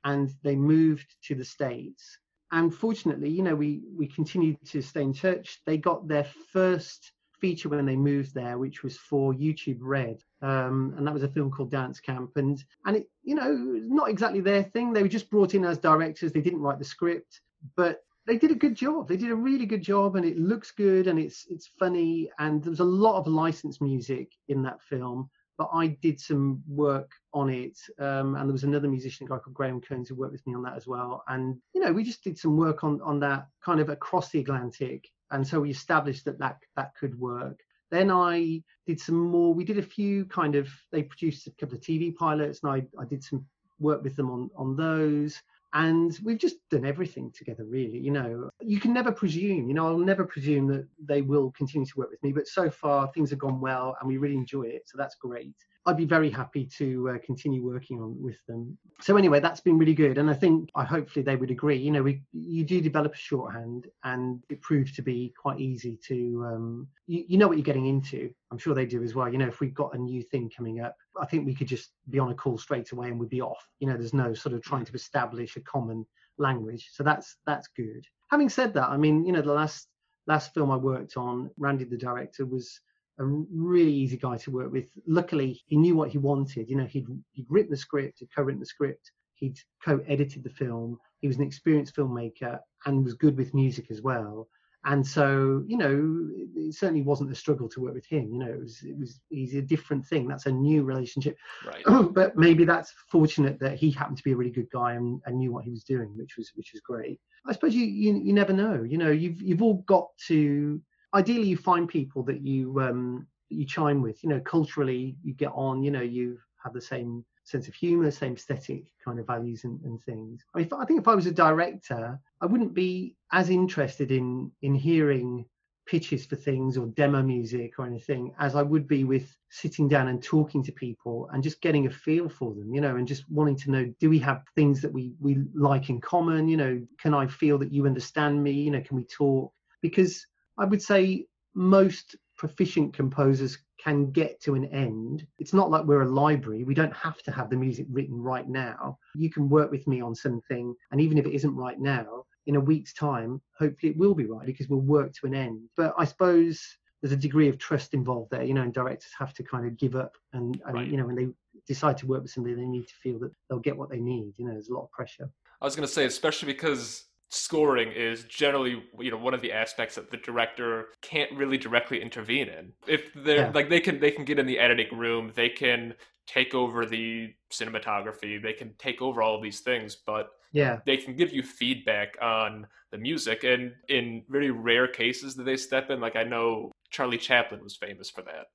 [0.04, 2.20] and they moved to the States.
[2.52, 5.62] And fortunately, you know, we, we continued to stay in touch.
[5.66, 10.94] They got their first feature when they moved there, which was for YouTube Red, um,
[10.98, 12.32] and that was a film called Dance Camp.
[12.36, 14.94] And and it, you know, not exactly their thing.
[14.94, 16.32] They were just brought in as directors.
[16.32, 17.42] They didn't write the script,
[17.76, 19.08] but they did a good job.
[19.08, 22.64] They did a really good job, and it looks good, and it's it's funny, and
[22.64, 25.30] there's a lot of licensed music in that film.
[25.58, 29.38] But I did some work on it, um, and there was another musician, a guy
[29.38, 31.24] called Graham Kearns, who worked with me on that as well.
[31.28, 34.42] And you know, we just did some work on on that kind of across the
[34.42, 37.60] Atlantic and so we established that that that could work
[37.92, 41.76] then i did some more we did a few kind of they produced a couple
[41.76, 43.46] of tv pilots and i, I did some
[43.80, 45.42] work with them on on those
[45.76, 48.50] and we've just done everything together really you know.
[48.62, 52.10] You can never presume you know i'll never presume that they will continue to work
[52.10, 54.98] with me but so far things have gone well and we really enjoy it so
[54.98, 55.56] that's great
[55.88, 58.76] I'd be very happy to uh, continue working on with them.
[59.02, 61.78] So anyway, that's been really good, and I think I hopefully they would agree.
[61.78, 66.00] You know, we you do develop a shorthand, and it proved to be quite easy
[66.08, 68.32] to um, you, you know what you're getting into.
[68.52, 69.32] I'm sure they do as well.
[69.32, 71.92] You know, if we've got a new thing coming up, I think we could just
[72.10, 73.68] be on a call straight away and we'd be off.
[73.80, 76.06] You know, there's no sort of trying to establish a common
[76.40, 78.08] language, so that's that's good.
[78.32, 79.88] Having said that, I mean, you know, the last
[80.26, 82.80] last film I worked on, Randy the director was
[83.20, 84.90] a really easy guy to work with.
[85.08, 86.70] Luckily, he knew what he wanted.
[86.70, 90.98] You know, he'd, he'd written the script, he'd co-written the script, he'd co-edited the film.
[91.22, 94.48] He was an experienced filmmaker and was good with music as well.
[94.88, 98.32] And so, you know, it certainly wasn't a struggle to work with him.
[98.32, 100.28] You know, it was, it was, he's a different thing.
[100.28, 101.38] That's a new relationship.
[101.66, 101.84] Right.
[102.14, 105.38] but maybe that's fortunate that he happened to be a really good guy and, and
[105.38, 107.20] knew what he was doing, which was, which was great.
[107.48, 108.84] I suppose you, you, you never know.
[108.84, 110.80] You know, you've, you've all got to
[111.14, 114.24] ideally you find people that you um, you chime with.
[114.24, 115.84] You know, culturally you get on.
[115.84, 119.80] You know, you have the same sense of humor, same aesthetic kind of values and,
[119.84, 120.44] and things.
[120.54, 124.52] I, mean, I think if I was a director, I wouldn't be as interested in
[124.62, 125.46] in hearing
[125.86, 130.08] pitches for things or demo music or anything as I would be with sitting down
[130.08, 133.30] and talking to people and just getting a feel for them, you know, and just
[133.30, 136.82] wanting to know do we have things that we we like in common, you know,
[137.00, 139.54] can I feel that you understand me, you know, can we talk?
[139.82, 140.26] Because
[140.58, 145.26] I would say most proficient composers can get to an end.
[145.40, 146.64] It's not like we're a library.
[146.64, 148.98] We don't have to have the music written right now.
[149.16, 152.56] You can work with me on something, and even if it isn't right now, in
[152.56, 155.62] a week's time, hopefully it will be right because we'll work to an end.
[155.76, 156.62] But I suppose
[157.02, 159.78] there's a degree of trust involved there, you know, and directors have to kind of
[159.78, 160.88] give up and, and right.
[160.88, 161.28] you know, when they
[161.68, 164.34] decide to work with somebody, they need to feel that they'll get what they need.
[164.38, 165.30] You know, there's a lot of pressure.
[165.62, 169.52] I was going to say, especially because scoring is generally you know one of the
[169.52, 172.72] aspects that the director can't really directly intervene in.
[172.88, 173.52] If they're yeah.
[173.54, 175.94] like they can they can get in the editing room they can
[176.28, 180.80] take over the cinematography they can take over all of these things but yeah.
[180.84, 185.56] they can give you feedback on the music and in very rare cases that they
[185.56, 188.48] step in like i know charlie chaplin was famous for that.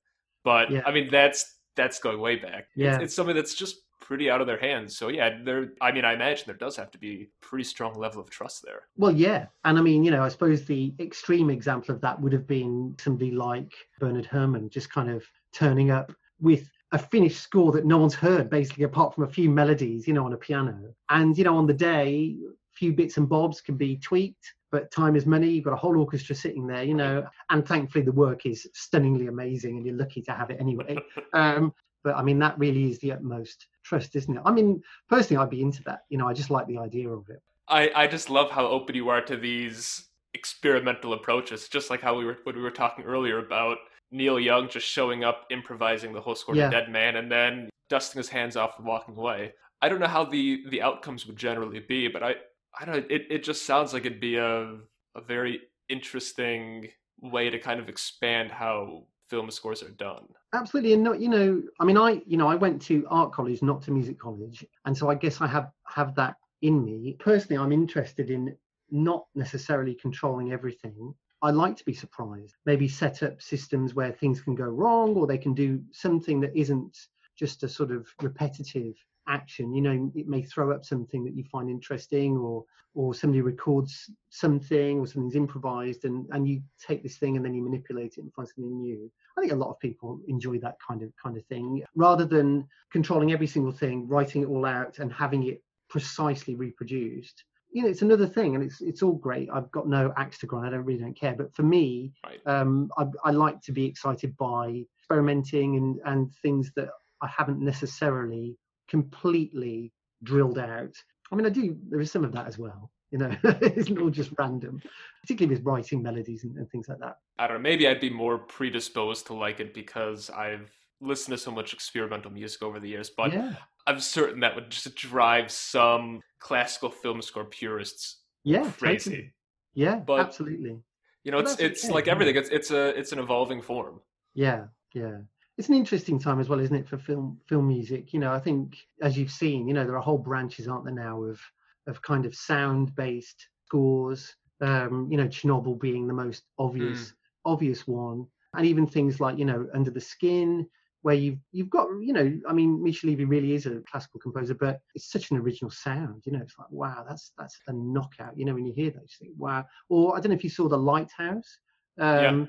[0.43, 0.81] But yeah.
[0.85, 2.67] i mean that's that's going way back.
[2.75, 2.95] Yeah.
[2.95, 4.97] it's, it's something that's just pretty out of their hands.
[4.97, 5.71] So yeah, there.
[5.79, 8.63] I mean, I imagine there does have to be a pretty strong level of trust
[8.63, 8.87] there.
[8.97, 12.33] Well, yeah, and I mean, you know, I suppose the extreme example of that would
[12.33, 17.71] have been somebody like Bernard Herrmann, just kind of turning up with a finished score
[17.71, 20.93] that no one's heard, basically, apart from a few melodies, you know, on a piano.
[21.09, 24.89] And you know, on the day, a few bits and bobs can be tweaked but
[24.89, 25.49] time is money.
[25.49, 29.27] You've got a whole orchestra sitting there, you know, and thankfully the work is stunningly
[29.27, 30.97] amazing, and you're lucky to have it anyway.
[31.33, 34.41] um, but I mean, that really is the utmost trust, isn't it?
[34.45, 36.03] I mean, personally, I'd be into that.
[36.09, 37.41] You know, I just like the idea of it.
[37.67, 42.17] I, I just love how open you are to these experimental approaches, just like how
[42.17, 43.77] we were when we were talking earlier about
[44.11, 46.69] Neil Young just showing up, improvising the whole score yeah.
[46.69, 49.53] to Dead Man, and then dusting his hands off and walking away.
[49.81, 52.35] I don't know how the the outcomes would generally be, but I
[52.79, 54.77] I don't it, it just sounds like it'd be a
[55.15, 56.87] a very interesting
[57.21, 60.25] way to kind of expand how film scores are done.
[60.53, 63.61] Absolutely, and not you know, I mean, I you know, I went to art college,
[63.63, 67.15] not to music college, and so I guess I have have that in me.
[67.17, 68.55] Personally, I'm interested in
[68.91, 71.15] not necessarily controlling everything.
[71.41, 72.55] I like to be surprised.
[72.65, 76.55] Maybe set up systems where things can go wrong, or they can do something that
[76.55, 76.97] isn't
[77.37, 78.95] just a sort of repetitive
[79.27, 83.41] action you know it may throw up something that you find interesting or or somebody
[83.41, 88.17] records something or something's improvised and and you take this thing and then you manipulate
[88.17, 89.09] it and find something new.
[89.37, 91.83] I think a lot of people enjoy that kind of kind of thing.
[91.95, 97.43] Rather than controlling every single thing writing it all out and having it precisely reproduced
[97.73, 99.49] you know it's another thing and it's it's all great.
[99.53, 100.67] I've got no axe to grind.
[100.67, 101.35] I don't really don't care.
[101.35, 102.41] But for me right.
[102.45, 106.89] um I, I like to be excited by experimenting and and things that
[107.21, 108.57] i haven't necessarily
[108.91, 109.91] completely
[110.23, 110.93] drilled out.
[111.31, 112.91] I mean, I do, there is some of that as well.
[113.09, 114.81] You know, it's not all just random,
[115.21, 117.17] particularly with writing melodies and, and things like that.
[117.39, 117.63] I don't know.
[117.63, 122.31] Maybe I'd be more predisposed to like it because I've listened to so much experimental
[122.31, 123.55] music over the years, but yeah.
[123.87, 129.09] I'm certain that would just drive some classical film score purists yeah, crazy.
[129.09, 129.33] Totally.
[129.73, 130.77] Yeah, but, absolutely.
[131.23, 132.35] You know, it's it's okay, like everything.
[132.35, 134.01] It's it's a it's an evolving form.
[134.33, 135.17] Yeah, yeah
[135.57, 138.13] it's an interesting time as well, isn't it, for film film music?
[138.13, 140.93] You know, I think as you've seen, you know, there are whole branches, aren't there
[140.93, 141.39] now, of
[141.87, 144.35] of kind of sound based scores.
[144.61, 147.13] Um, you know, Chernobyl being the most obvious mm.
[147.45, 150.67] obvious one, and even things like you know Under the Skin,
[151.01, 154.53] where you've you've got you know, I mean, Mica Levi really is a classical composer,
[154.53, 156.23] but it's such an original sound.
[156.25, 158.37] You know, it's like wow, that's that's a knockout.
[158.37, 159.65] You know, when you hear that, you think wow.
[159.89, 161.57] Or I don't know if you saw The Lighthouse.
[161.99, 162.45] Um, yeah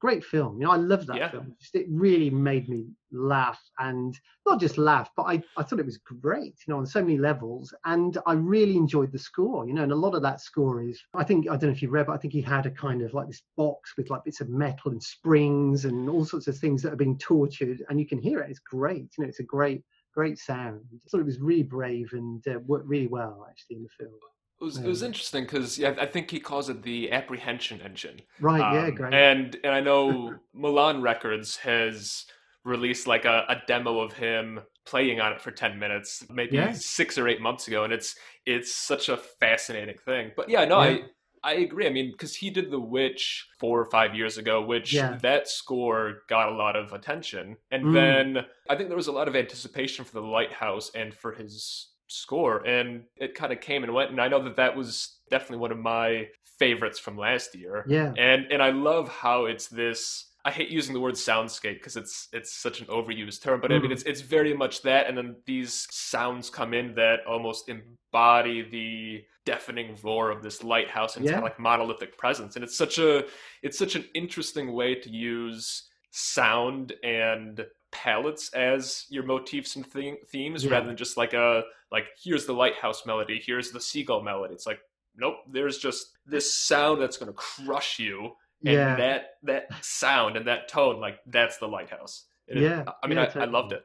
[0.00, 0.60] great film.
[0.60, 1.30] You know, I love that yeah.
[1.30, 1.54] film.
[1.60, 5.86] Just, it really made me laugh and not just laugh, but I, I thought it
[5.86, 7.74] was great, you know, on so many levels.
[7.84, 11.00] And I really enjoyed the score, you know, and a lot of that score is,
[11.14, 13.02] I think, I don't know if you've read, but I think he had a kind
[13.02, 16.56] of like this box with like bits of metal and springs and all sorts of
[16.56, 17.82] things that are being tortured.
[17.88, 18.50] And you can hear it.
[18.50, 19.08] It's great.
[19.16, 19.82] You know, it's a great,
[20.14, 20.82] great sound.
[20.94, 24.18] I thought it was really brave and uh, worked really well actually in the film.
[24.60, 28.20] It was, it was interesting because yeah, I think he calls it the apprehension engine.
[28.40, 28.60] Right.
[28.60, 28.90] Um, yeah.
[28.90, 29.14] Great.
[29.14, 32.26] And and I know Milan Records has
[32.64, 36.72] released like a, a, demo of him playing on it for 10 minutes maybe yeah.
[36.72, 38.14] six or eight months ago and it's
[38.46, 40.98] it's such a fascinating thing but yeah no yeah.
[41.44, 44.62] i i agree i mean because he did the witch four or five years ago
[44.62, 45.18] which yeah.
[45.22, 47.92] that score got a lot of attention and mm.
[47.92, 51.88] then i think there was a lot of anticipation for the lighthouse and for his
[52.08, 55.58] score and it kind of came and went and i know that that was definitely
[55.58, 56.26] one of my
[56.58, 60.94] favorites from last year yeah and and i love how it's this I hate using
[60.94, 63.76] the word soundscape because it's it's such an overused term, but mm.
[63.76, 63.92] I mean mm.
[63.92, 69.24] it's it's very much that, and then these sounds come in that almost embody the
[69.44, 71.32] deafening roar of this lighthouse and yeah.
[71.32, 73.24] kind of like monolithic presence, and it's such a
[73.62, 80.64] it's such an interesting way to use sound and palettes as your motifs and themes
[80.64, 80.70] yeah.
[80.70, 84.66] rather than just like a like here's the lighthouse melody here's the seagull melody it's
[84.66, 84.80] like
[85.16, 88.30] nope there's just this sound that's going to crush you
[88.64, 88.96] and yeah.
[88.96, 93.16] that that sound and that tone like that's the lighthouse and yeah it, i mean
[93.16, 93.46] yeah, I, totally.
[93.46, 93.82] I loved it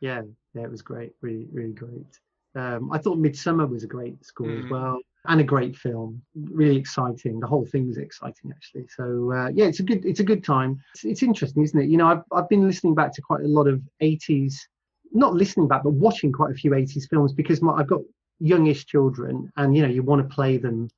[0.00, 0.22] yeah
[0.54, 2.18] yeah it was great really really great
[2.54, 4.64] um, i thought Midsommar was a great score mm.
[4.64, 6.22] as well and a great film.
[6.34, 7.40] Really exciting.
[7.40, 8.86] The whole thing was exciting, actually.
[8.88, 10.80] So uh, yeah, it's a good it's a good time.
[10.94, 11.88] It's, it's, interesting, isn't it?
[11.88, 14.54] You know, I've I've been listening back to quite a lot of 80s,
[15.12, 18.00] not listening back, but watching quite a few 80s films because my, I've got
[18.40, 20.88] youngish children, and you know, you want to play them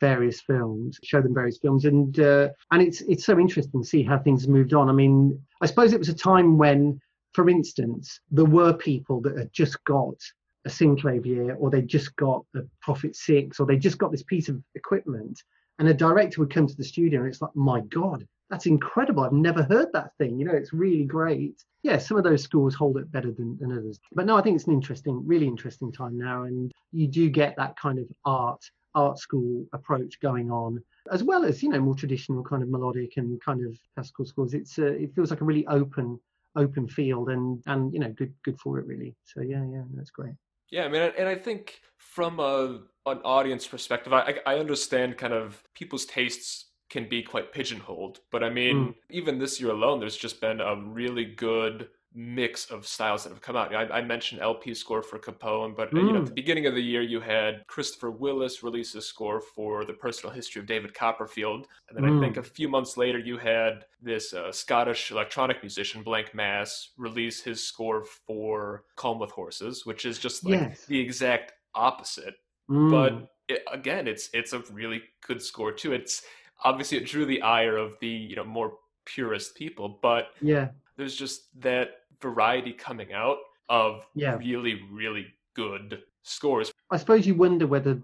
[0.00, 4.02] various films, show them various films, and uh, and it's it's so interesting to see
[4.02, 4.88] how things moved on.
[4.88, 7.00] I mean, I suppose it was a time when,
[7.32, 10.16] for instance, there were people that had just got
[10.64, 14.48] a synclavier or they just got a Prophet 6 or they just got this piece
[14.48, 15.42] of equipment
[15.78, 19.24] and a director would come to the studio and it's like, my God, that's incredible.
[19.24, 20.38] I've never heard that thing.
[20.38, 21.64] You know, it's really great.
[21.82, 23.98] Yeah, some of those scores hold it better than, than others.
[24.12, 26.42] But no, I think it's an interesting, really interesting time now.
[26.42, 28.62] And you do get that kind of art,
[28.94, 33.16] art school approach going on, as well as, you know, more traditional kind of melodic
[33.16, 34.54] and kind of classical scores.
[34.54, 36.20] It's uh, it feels like a really open,
[36.54, 39.16] open field and, and, you know, good, good for it really.
[39.24, 40.34] So yeah, yeah, that's great.
[40.72, 45.34] Yeah, I mean, and I think from a an audience perspective, I I understand kind
[45.34, 48.20] of people's tastes can be quite pigeonholed.
[48.32, 48.94] But I mean, mm.
[49.10, 53.40] even this year alone, there's just been a really good mix of styles that have
[53.40, 53.74] come out.
[53.74, 56.06] I, I mentioned El-P score for Capone, but mm.
[56.06, 56.34] you know, at the mm.
[56.34, 60.60] beginning of the year, you had Christopher Willis release a score for the personal history
[60.60, 62.18] of David Copperfield, and then mm.
[62.18, 62.40] I think mm.
[62.40, 67.62] a few months later, you had this uh, Scottish electronic musician Blanck Mass release his
[67.62, 70.84] score for Calm with Horses, which is just like yes.
[70.86, 72.34] the exact opposite.
[72.70, 72.90] Mm.
[72.90, 75.92] But it, again, it's it's a really good score too.
[75.92, 76.22] It's
[76.64, 81.16] obviously it drew the ire of the you know more purist people, but yeah, there's
[81.16, 84.36] just that variety coming out of yeah.
[84.36, 86.72] really really good scores.
[86.90, 88.00] I suppose you wonder whether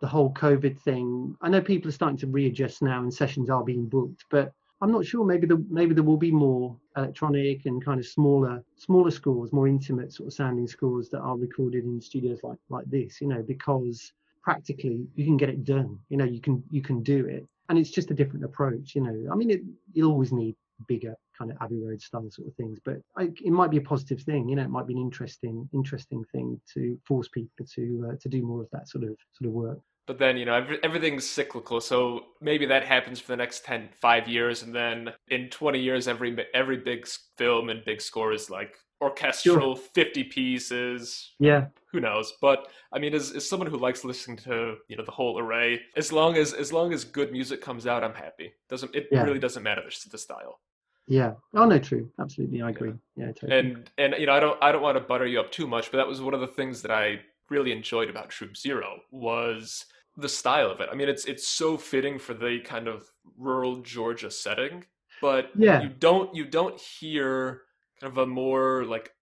[0.00, 1.36] the whole COVID thing.
[1.40, 4.92] I know people are starting to readjust now, and sessions are being booked, but I'm
[4.92, 5.24] not sure.
[5.24, 9.68] Maybe the maybe there will be more electronic and kind of smaller smaller scores, more
[9.68, 13.20] intimate sort of sounding scores that are recorded in studios like like this.
[13.20, 14.12] You know, because
[14.42, 15.98] practically you can get it done.
[16.08, 19.00] You know, you can you can do it and it's just a different approach you
[19.00, 19.60] know i mean it,
[19.92, 20.54] you'll always need
[20.86, 23.82] bigger kind of abbey road style sort of things but I, it might be a
[23.82, 28.10] positive thing you know it might be an interesting interesting thing to force people to
[28.10, 29.78] uh, to do more of that sort of sort of work.
[30.06, 33.88] But then you know every, everything's cyclical so maybe that happens for the next 10
[34.00, 37.06] 5 years and then in 20 years every every big
[37.36, 39.84] film and big score is like orchestral sure.
[39.94, 41.34] 50 pieces.
[41.38, 41.66] Yeah.
[41.92, 42.32] Who knows?
[42.40, 45.80] But i mean as, as someone who likes listening to you know the whole array
[45.96, 48.52] as long as as long as good music comes out i'm happy.
[48.68, 49.22] Doesn't it yeah.
[49.22, 50.60] really doesn't matter the, the style
[51.06, 51.32] yeah.
[51.54, 52.10] Oh no true.
[52.20, 52.62] Absolutely.
[52.62, 52.92] I agree.
[53.16, 53.58] Yeah, yeah totally.
[53.58, 55.90] and and you know i don't i don't want to butter you up too much
[55.90, 59.86] but that was one of the things that i really enjoyed about troop zero was
[60.18, 60.88] the style of it.
[60.90, 64.84] I mean it's it's so fitting for the kind of rural georgia setting
[65.20, 65.82] but yeah.
[65.82, 67.62] you don't you don't hear
[68.00, 69.12] kind of a more like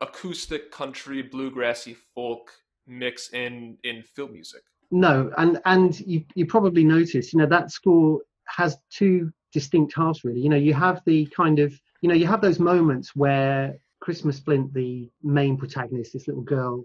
[0.00, 2.50] acoustic country bluegrassy folk
[2.86, 4.62] mix in in film music.
[4.90, 10.24] No and and you you probably noticed you know that score has two distinct halves
[10.24, 10.40] really.
[10.40, 14.38] You know you have the kind of you know you have those moments where christmas
[14.38, 16.84] flint the main protagonist this little girl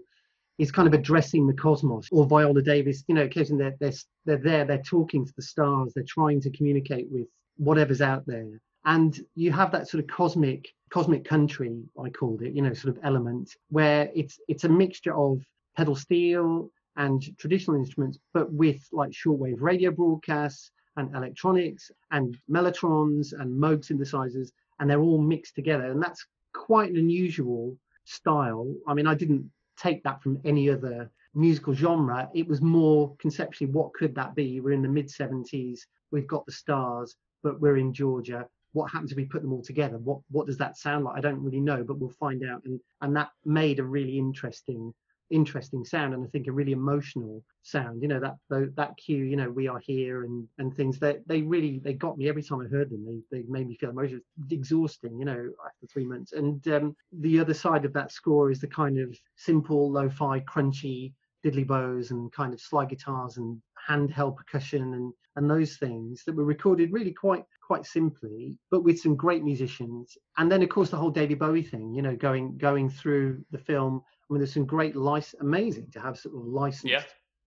[0.56, 2.08] is kind of addressing the cosmos.
[2.10, 5.92] Or viola davis you know occasionally they're, they're they're there they're talking to the stars
[5.92, 7.26] they're trying to communicate with
[7.58, 8.60] whatever's out there.
[8.86, 12.96] And you have that sort of cosmic cosmic country i called it you know sort
[12.96, 15.40] of element where it's it's a mixture of
[15.76, 23.32] pedal steel and traditional instruments but with like shortwave radio broadcasts and electronics and mellotrons
[23.32, 25.90] and moog synthesizers and they're all mixed together.
[25.90, 28.74] And that's quite an unusual style.
[28.86, 32.28] I mean i didn't take that from any other musical genre.
[32.34, 34.60] It was more conceptually what could that be?
[34.60, 35.80] We're in the mid 70s
[36.10, 38.46] we've got the stars but we're in georgia.
[38.72, 39.98] What happens if we put them all together?
[39.98, 41.16] What what does that sound like?
[41.16, 42.64] I don't really know but we'll find out.
[42.64, 44.92] And and that made a really interesting
[45.30, 48.36] interesting sound and i think a really emotional sound you know that
[48.76, 50.98] that cue you know we are here and and things.
[50.98, 53.04] That they, really they got me every time i heard them.
[53.04, 54.20] They, they made me feel emotional
[54.50, 56.32] exhausting you know after three months.
[56.32, 61.12] And um, the other side of that score is the kind of simple lo-fi crunchy
[61.44, 66.34] diddley bows and kind of slide guitars and handheld percussion and and those things that
[66.34, 70.16] were recorded really quite quite simply but with some great musicians.
[70.38, 73.58] And then of course the whole david bowie thing you know going going through the
[73.58, 77.02] film i mean there's some great license amazing to have sort of licensed yeah.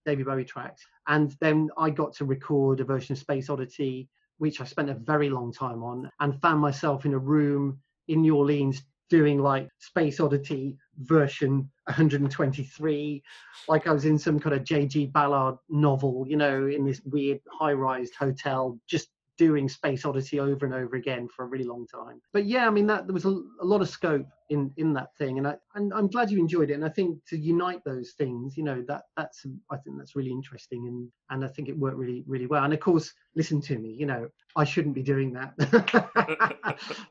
[0.05, 4.61] david bowie tracks and then i got to record a version of space oddity which
[4.61, 5.03] i spent a mm-hmm.
[5.03, 9.69] very long time on and found myself in a room in new orleans doing like
[9.77, 13.23] Space Oddity version 123,
[13.67, 15.05] like I was in some kind of J.G.
[15.07, 20.75] Ballard novel, you know, in this weird high-rise hotel, just doing Space Oddity over and
[20.75, 22.21] over again for a really long time.
[22.34, 25.15] But yeah, I mean that there was a, a lot of scope in in that
[25.17, 26.73] thing, and I and I'm glad you enjoyed it.
[26.73, 30.31] And I think to unite those things, you know, that that's I think that's really
[30.31, 32.63] interesting, and and I think it worked really really well.
[32.63, 35.53] And of course, listen to me, you know, I shouldn't be doing that,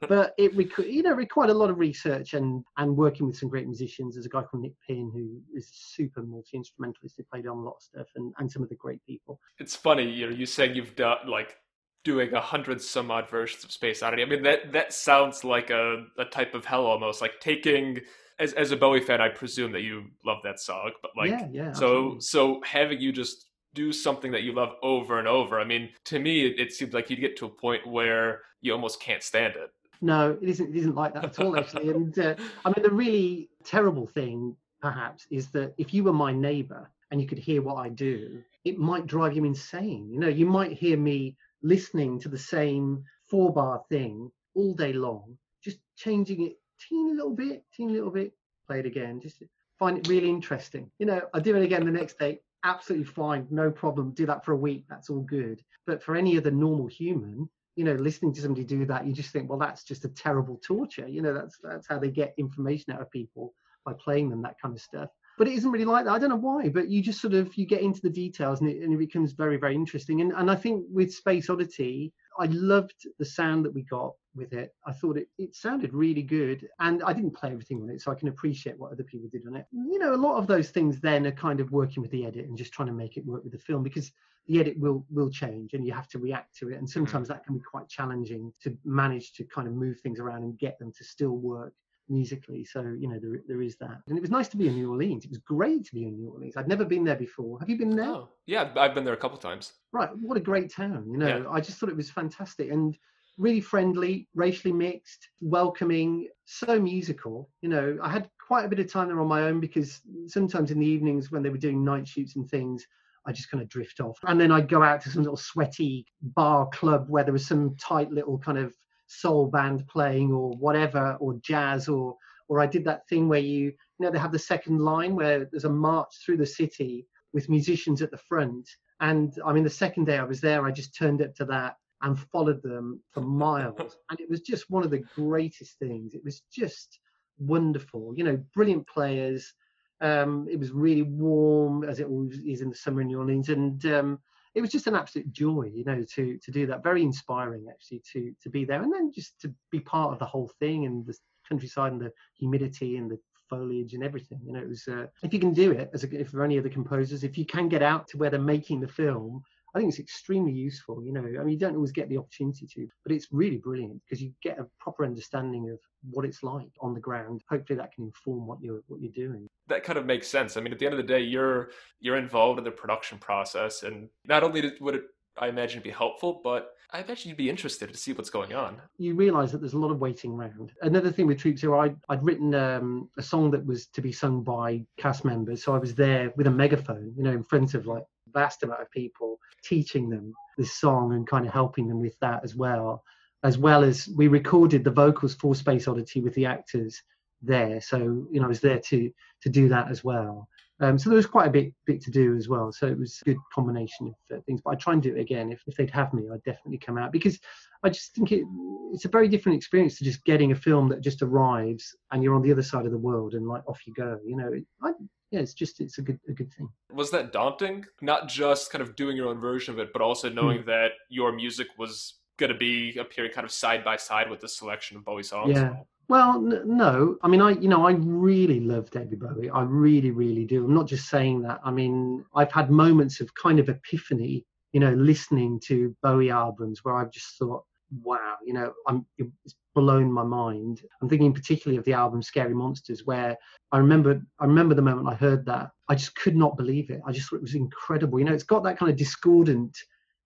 [0.08, 3.66] but it you know required a lot of research and and working with some great
[3.66, 4.14] musicians.
[4.14, 7.62] There's a guy called Nick Pynn who is super multi instrumentalist who played on a
[7.62, 9.40] lot of stuff, and and some of the great people.
[9.58, 11.56] It's funny, you know, you said you've done like
[12.04, 14.22] doing a hundred some odd versions of Space Oddity.
[14.22, 18.00] I mean, that that sounds like a, a type of hell almost, like taking
[18.38, 21.48] as as a Bowie fan, I presume that you love that song, but like yeah,
[21.50, 22.20] yeah, so absolutely.
[22.20, 25.58] so having you just do something that you love over and over.
[25.58, 28.72] I mean, to me, it, it seems like you'd get to a point where you
[28.72, 29.70] almost can't stand it.
[30.00, 30.70] No, it isn't.
[30.70, 31.88] It isn't like that at all, actually.
[31.94, 32.34] and uh,
[32.64, 37.20] I mean, the really terrible thing, perhaps, is that if you were my neighbour and
[37.20, 40.08] you could hear what I do, it might drive you insane.
[40.10, 44.92] You know, you might hear me listening to the same four bar thing all day
[44.92, 46.56] long, just changing it
[46.88, 48.32] teeny little bit, teeny little bit,
[48.66, 49.42] play it again, just
[49.78, 50.90] find it really interesting.
[50.98, 54.12] You know, I do it again the next day, absolutely fine, no problem.
[54.12, 55.62] Do that for a week, that's all good.
[55.86, 59.30] But for any other normal human, you know, listening to somebody do that, you just
[59.30, 61.08] think, well, that's just a terrible torture.
[61.08, 63.54] You know, that's that's how they get information out of people
[63.84, 65.08] by playing them that kind of stuff.
[65.38, 66.12] But it isn't really like that.
[66.12, 68.70] I don't know why, but you just sort of you get into the details and
[68.70, 70.20] it, and it becomes very very interesting.
[70.20, 74.52] And and I think with Space Oddity, I loved the sound that we got with
[74.52, 74.74] it.
[74.86, 76.66] I thought it, it sounded really good.
[76.80, 79.46] And I didn't play everything on it, so I can appreciate what other people did
[79.46, 79.66] on it.
[79.72, 82.46] You know, a lot of those things then are kind of working with the edit
[82.46, 84.10] and just trying to make it work with the film because
[84.46, 86.78] the edit will will change and you have to react to it.
[86.78, 86.92] And hmm.
[86.92, 90.58] sometimes that can be quite challenging to manage to kind of move things around and
[90.58, 91.74] get them to still work
[92.12, 92.64] musically.
[92.64, 94.02] So, you know, there, there is that.
[94.06, 95.24] And it was nice to be in New Orleans.
[95.24, 96.56] It was great to be in New Orleans.
[96.56, 97.58] I'd never been there before.
[97.58, 98.06] Have you been there?
[98.06, 99.72] Oh, yeah, I've been there a couple of times.
[99.92, 100.10] Right.
[100.20, 101.06] What a great town.
[101.10, 101.50] You know, yeah.
[101.50, 102.96] I just thought it was fantastic and
[103.38, 107.48] really friendly, racially mixed, welcoming, so musical.
[107.62, 110.70] You know, I had quite a bit of time there on my own because sometimes
[110.70, 112.86] in the evenings when they were doing night shoots and things,
[113.24, 114.18] I just kind of drift off.
[114.24, 117.76] And then I'd go out to some little sweaty bar club where there was some
[117.76, 118.74] tight little kind of
[119.12, 122.16] soul band playing or whatever or jazz or
[122.48, 125.46] or I did that thing where you you know they have the second line where
[125.50, 128.68] there's a march through the city with musicians at the front.
[129.00, 131.76] And I mean the second day I was there I just turned up to that
[132.02, 133.96] and followed them for miles.
[134.10, 136.14] And it was just one of the greatest things.
[136.14, 136.98] It was just
[137.38, 138.14] wonderful.
[138.16, 139.52] You know brilliant players.
[140.00, 143.50] Um, it was really warm as it always is in the summer in New Orleans.
[143.50, 144.18] And um,
[144.54, 146.82] it was just an absolute joy, you know, to to do that.
[146.82, 150.26] Very inspiring, actually, to to be there, and then just to be part of the
[150.26, 151.16] whole thing and the
[151.48, 154.40] countryside and the humidity and the foliage and everything.
[154.44, 154.86] You know, it was.
[154.88, 157.46] Uh, if you can do it, as a, if are any other composers, if you
[157.46, 159.42] can get out to where they're making the film,
[159.74, 161.02] I think it's extremely useful.
[161.02, 164.02] You know, I mean, you don't always get the opportunity to, but it's really brilliant
[164.04, 165.78] because you get a proper understanding of
[166.10, 167.42] what it's like on the ground.
[167.48, 169.48] Hopefully, that can inform what you're what you're doing.
[169.68, 170.56] That kind of makes sense.
[170.56, 171.70] I mean, at the end of the day, you're
[172.00, 175.04] you're involved in the production process, and not only would it,
[175.38, 178.52] I imagine, it'd be helpful, but I imagine you'd be interested to see what's going
[178.52, 178.80] on.
[178.98, 180.72] You realise that there's a lot of waiting around.
[180.82, 184.12] Another thing with Troop Zero, I'd, I'd written um, a song that was to be
[184.12, 187.74] sung by cast members, so I was there with a megaphone, you know, in front
[187.74, 192.00] of like vast amount of people teaching them this song and kind of helping them
[192.00, 193.02] with that as well
[193.44, 197.02] as well as we recorded the vocals for space oddity with the actors
[197.42, 197.98] there so
[198.30, 199.10] you know i was there to
[199.40, 200.48] to do that as well
[200.84, 203.20] um, so there was quite a bit bit to do as well so it was
[203.22, 205.76] a good combination of uh, things but i'd try and do it again if, if
[205.76, 207.38] they'd have me i'd definitely come out because
[207.82, 208.44] i just think it,
[208.92, 212.34] it's a very different experience to just getting a film that just arrives and you're
[212.34, 214.50] on the other side of the world and like off you go you know
[214.82, 214.92] I,
[215.32, 216.68] yeah, it's just it's a good a good thing.
[216.92, 217.86] Was that daunting?
[218.02, 220.66] Not just kind of doing your own version of it, but also knowing mm.
[220.66, 224.48] that your music was going to be appearing kind of side by side with the
[224.48, 225.54] selection of Bowie songs.
[225.54, 225.76] Yeah.
[226.08, 227.16] Well, n- no.
[227.22, 229.50] I mean, I you know I really love David Bowie.
[229.50, 230.64] I really, really do.
[230.64, 231.60] I'm not just saying that.
[231.64, 234.44] I mean, I've had moments of kind of epiphany.
[234.72, 237.62] You know, listening to Bowie albums where I've just thought,
[238.02, 240.80] wow, you know, I'm it's blown my mind.
[241.02, 243.36] I'm thinking particularly of the album Scary Monsters, where
[243.70, 245.70] I remember I remember the moment I heard that.
[245.88, 247.00] I just could not believe it.
[247.06, 248.18] I just thought it was incredible.
[248.18, 249.76] You know, it's got that kind of discordant,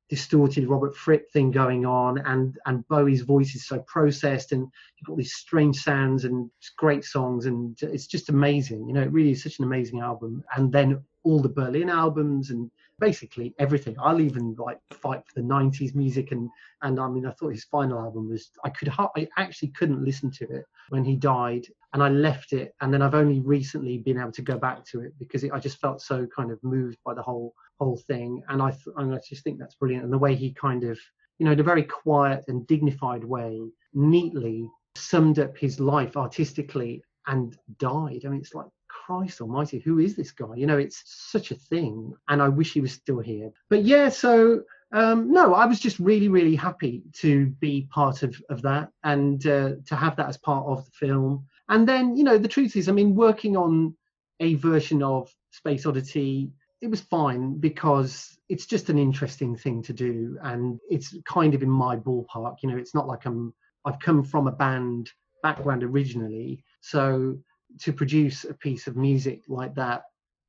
[0.08, 5.06] distorted Robert Fripp thing going on, and and Bowie's voice is so processed, and you've
[5.06, 8.86] got these strange sounds and great songs, and it's just amazing.
[8.86, 10.44] You know, it really is such an amazing album.
[10.56, 13.96] And then all the Berlin albums and basically everything.
[14.00, 16.48] I'll even like fight for the '90s music, and
[16.82, 20.30] and I mean, I thought his final album was I could I actually couldn't listen
[20.32, 24.18] to it when he died, and I left it, and then I've only recently been
[24.18, 26.98] able to go back to it because it, I just felt so kind of moved
[27.04, 30.12] by the whole whole thing, and I th- and I just think that's brilliant, and
[30.12, 30.98] the way he kind of
[31.38, 33.60] you know in a very quiet and dignified way,
[33.94, 38.22] neatly summed up his life artistically and died.
[38.24, 40.54] I mean, it's like Christ almighty, who is this guy?
[40.56, 42.12] You know, it's such a thing.
[42.28, 43.50] And I wish he was still here.
[43.68, 44.62] But yeah, so
[44.92, 49.44] um, no, I was just really, really happy to be part of, of that and
[49.46, 51.46] uh, to have that as part of the film.
[51.68, 53.96] And then, you know, the truth is, I mean, working on
[54.40, 56.50] a version of Space Oddity,
[56.80, 60.38] it was fine because it's just an interesting thing to do.
[60.42, 62.56] And it's kind of in my ballpark.
[62.62, 63.54] You know, it's not like I'm,
[63.84, 65.10] I've come from a band
[65.42, 66.64] background originally.
[66.80, 67.38] So
[67.80, 70.02] to produce a piece of music like that,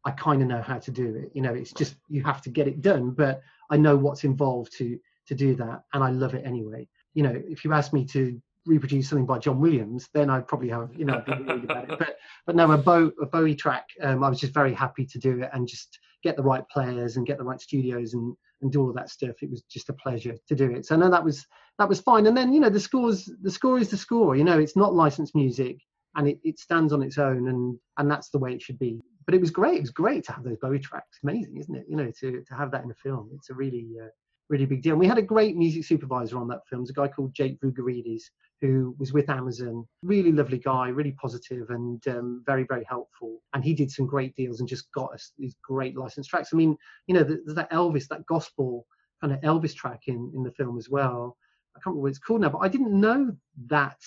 [0.05, 1.31] I kind of know how to do it.
[1.33, 4.71] You know, it's just you have to get it done, but I know what's involved
[4.77, 4.97] to
[5.27, 6.87] to do that, and I love it anyway.
[7.13, 10.69] You know, if you ask me to reproduce something by John Williams, then I'd probably
[10.69, 11.99] have you know be worried about it.
[11.99, 15.41] But but no, a, a Bowie track, um, I was just very happy to do
[15.41, 18.81] it and just get the right players and get the right studios and and do
[18.81, 19.35] all that stuff.
[19.41, 20.85] It was just a pleasure to do it.
[20.85, 21.45] So no, that was
[21.79, 22.25] that was fine.
[22.25, 24.35] And then you know the scores, the score is the score.
[24.35, 25.77] You know, it's not licensed music
[26.15, 28.99] and it, it stands on its own and and that's the way it should be.
[29.25, 29.77] But it was great.
[29.77, 31.19] It was great to have those Bowie tracks.
[31.23, 31.85] Amazing, isn't it?
[31.87, 33.29] You know, to to have that in a film.
[33.33, 34.09] It's a really uh,
[34.49, 34.93] really big deal.
[34.93, 36.81] And we had a great music supervisor on that film.
[36.81, 38.23] It's a guy called Jake Vougarides
[38.61, 39.87] who was with Amazon.
[40.01, 43.41] Really lovely guy, really positive and um, very, very helpful.
[43.53, 46.49] And he did some great deals and just got us these great licensed tracks.
[46.53, 46.75] I mean,
[47.07, 48.85] you know, there's that Elvis, that gospel
[49.21, 51.37] kind of Elvis track in, in the film as well.
[51.75, 53.35] I can't remember what it's called now, but I didn't know
[53.67, 54.01] that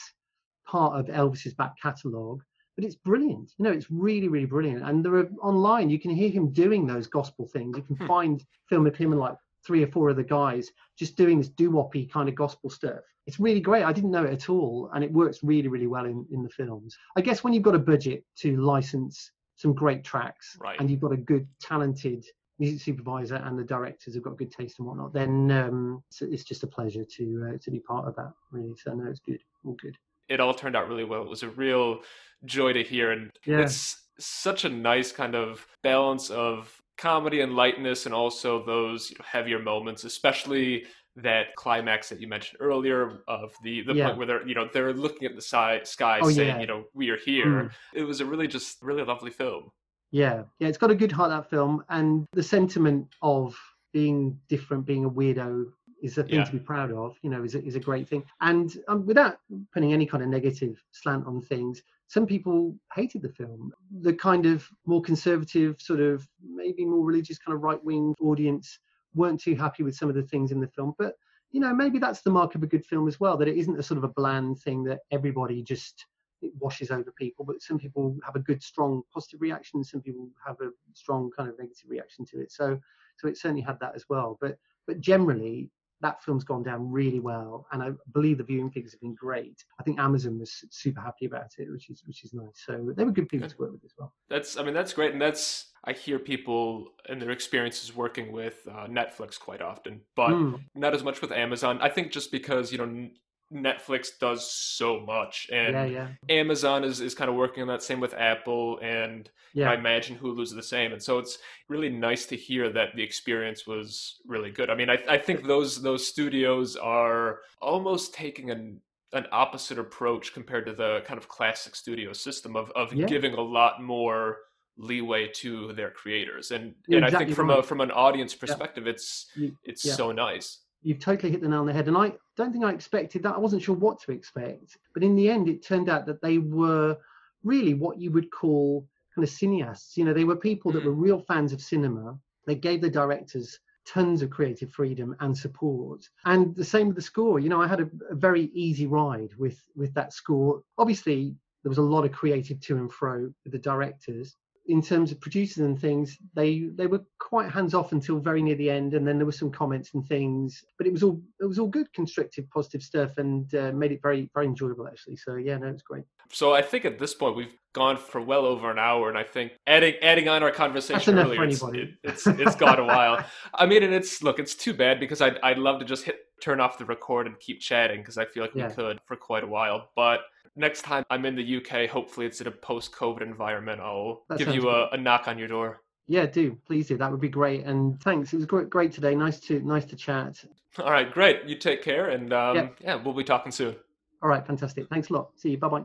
[0.66, 2.42] part of Elvis's back catalogue.
[2.76, 3.52] But it's brilliant.
[3.58, 4.82] You know, it's really, really brilliant.
[4.84, 7.76] And there are online, you can hear him doing those gospel things.
[7.76, 8.06] You can hmm.
[8.06, 9.34] find film of him and like
[9.66, 13.38] three or four of the guys just doing this doo-woppy kind of gospel stuff it's
[13.38, 13.84] really great.
[13.84, 16.48] I didn't know it at all, and it works really, really well in, in the
[16.48, 16.96] films.
[17.16, 20.76] I guess when you've got a budget to license some great tracks, right.
[20.80, 22.24] and you've got a good, talented
[22.58, 26.44] music supervisor, and the directors have got good taste and whatnot, then um, it's, it's,
[26.44, 28.32] just a pleasure to uh, to be part of that.
[28.50, 29.96] Really, so no, it's good, all good.
[30.28, 31.22] It all turned out really well.
[31.22, 32.00] It was a real
[32.44, 33.60] joy to hear, and yeah.
[33.60, 39.16] it's such a nice kind of balance of comedy and lightness, and also those you
[39.18, 40.84] know, heavier moments, especially
[41.16, 44.06] that climax that you mentioned earlier of the the yeah.
[44.06, 46.60] point where they're you know they're looking at the sky, sky oh, saying yeah.
[46.60, 47.70] you know we are here mm.
[47.94, 49.70] it was a really just really lovely film
[50.12, 53.56] yeah yeah it's got a good heart that film and the sentiment of
[53.92, 55.64] being different being a weirdo
[56.00, 56.44] is a thing yeah.
[56.44, 59.38] to be proud of you know is a, is a great thing and um, without
[59.74, 64.44] putting any kind of negative slant on things some people hated the film the kind
[64.44, 68.80] of more conservative sort of maybe more religious kind of right wing audience
[69.14, 70.94] weren't too happy with some of the things in the film.
[70.98, 71.14] But
[71.50, 73.36] you know, maybe that's the mark of a good film as well.
[73.36, 76.06] That it isn't a sort of a bland thing that everybody just
[76.42, 77.44] it washes over people.
[77.44, 79.82] But some people have a good, strong, positive reaction.
[79.82, 82.52] Some people have a strong kind of negative reaction to it.
[82.52, 82.78] So,
[83.18, 84.38] so it certainly had that as well.
[84.40, 84.56] But
[84.86, 85.70] but generally,
[86.00, 89.64] that film's gone down really well, and I believe the viewing figures have been great.
[89.78, 92.62] I think Amazon was super happy about it, which is which is nice.
[92.66, 94.12] So they were good people to work with as well.
[94.28, 98.66] That's I mean that's great, and that's I hear people and their experiences working with
[98.70, 100.60] uh, Netflix quite often, but mm.
[100.74, 101.78] not as much with Amazon.
[101.80, 103.08] I think just because you know
[103.52, 106.08] Netflix does so much, and yeah, yeah.
[106.28, 107.82] Amazon is, is kind of working on that.
[107.82, 109.70] Same with Apple, and yeah.
[109.70, 110.92] I imagine Hulu's the same.
[110.92, 111.38] And so it's
[111.68, 114.70] really nice to hear that the experience was really good.
[114.70, 118.80] I mean, I, I think those those studios are almost taking an
[119.12, 123.40] an opposite approach compared to the kind of classic studio system of of giving a
[123.40, 124.38] lot more
[124.76, 126.52] leeway to their creators.
[126.52, 127.58] And and exactly I think from right.
[127.58, 129.26] a from an audience perspective, it's
[129.64, 131.88] it's so nice you've totally hit the nail on the head.
[131.88, 133.34] And I don't think I expected that.
[133.34, 134.78] I wasn't sure what to expect.
[134.94, 136.96] But in the end, it turned out that they were
[137.44, 139.96] really what you would call kind of cineasts.
[139.96, 141.00] You know, they were people that were hmm.
[141.00, 142.18] real fans of cinema.
[142.46, 146.08] They gave the directors tons of creative freedom and support.
[146.24, 147.40] And the same with the score.
[147.40, 150.62] You know, I had a, a very easy ride with with that score.
[150.78, 154.36] Obviously, there was a lot of creative to and fro with the directors
[154.66, 158.54] in terms of producers and things, they they were quite hands off until very near
[158.54, 160.64] the end, and then there were some comments and things.
[160.78, 164.02] But it was all it was all good, constructive, positive stuff, and uh, made it
[164.02, 165.16] very very enjoyable actually.
[165.16, 166.04] So yeah, no, it's great.
[166.32, 169.24] So I think at this point we've gone for well over an hour, and I
[169.24, 173.24] think adding adding on our conversation earlier, it's, it, it's it's gone a while.
[173.54, 176.16] I mean, and it's look, it's too bad because I'd I'd love to just hit
[176.40, 178.68] turn off the record and keep chatting because I feel like yeah.
[178.68, 180.20] we could for quite a while, but
[180.60, 183.80] next time I'm in the UK, hopefully it's in a post-COVID environment.
[183.80, 185.80] I'll that give you a, a, knock on your door.
[186.06, 186.96] Yeah, do please do.
[186.96, 187.64] That would be great.
[187.64, 188.32] And thanks.
[188.32, 189.14] It was great, great today.
[189.14, 190.44] Nice to nice to chat.
[190.78, 191.44] All right, great.
[191.46, 192.68] You take care, and um, yeah.
[192.80, 193.74] yeah, we'll be talking soon.
[194.22, 194.88] All right, fantastic.
[194.88, 195.30] Thanks a lot.
[195.36, 195.58] See you.
[195.58, 195.84] Bye bye.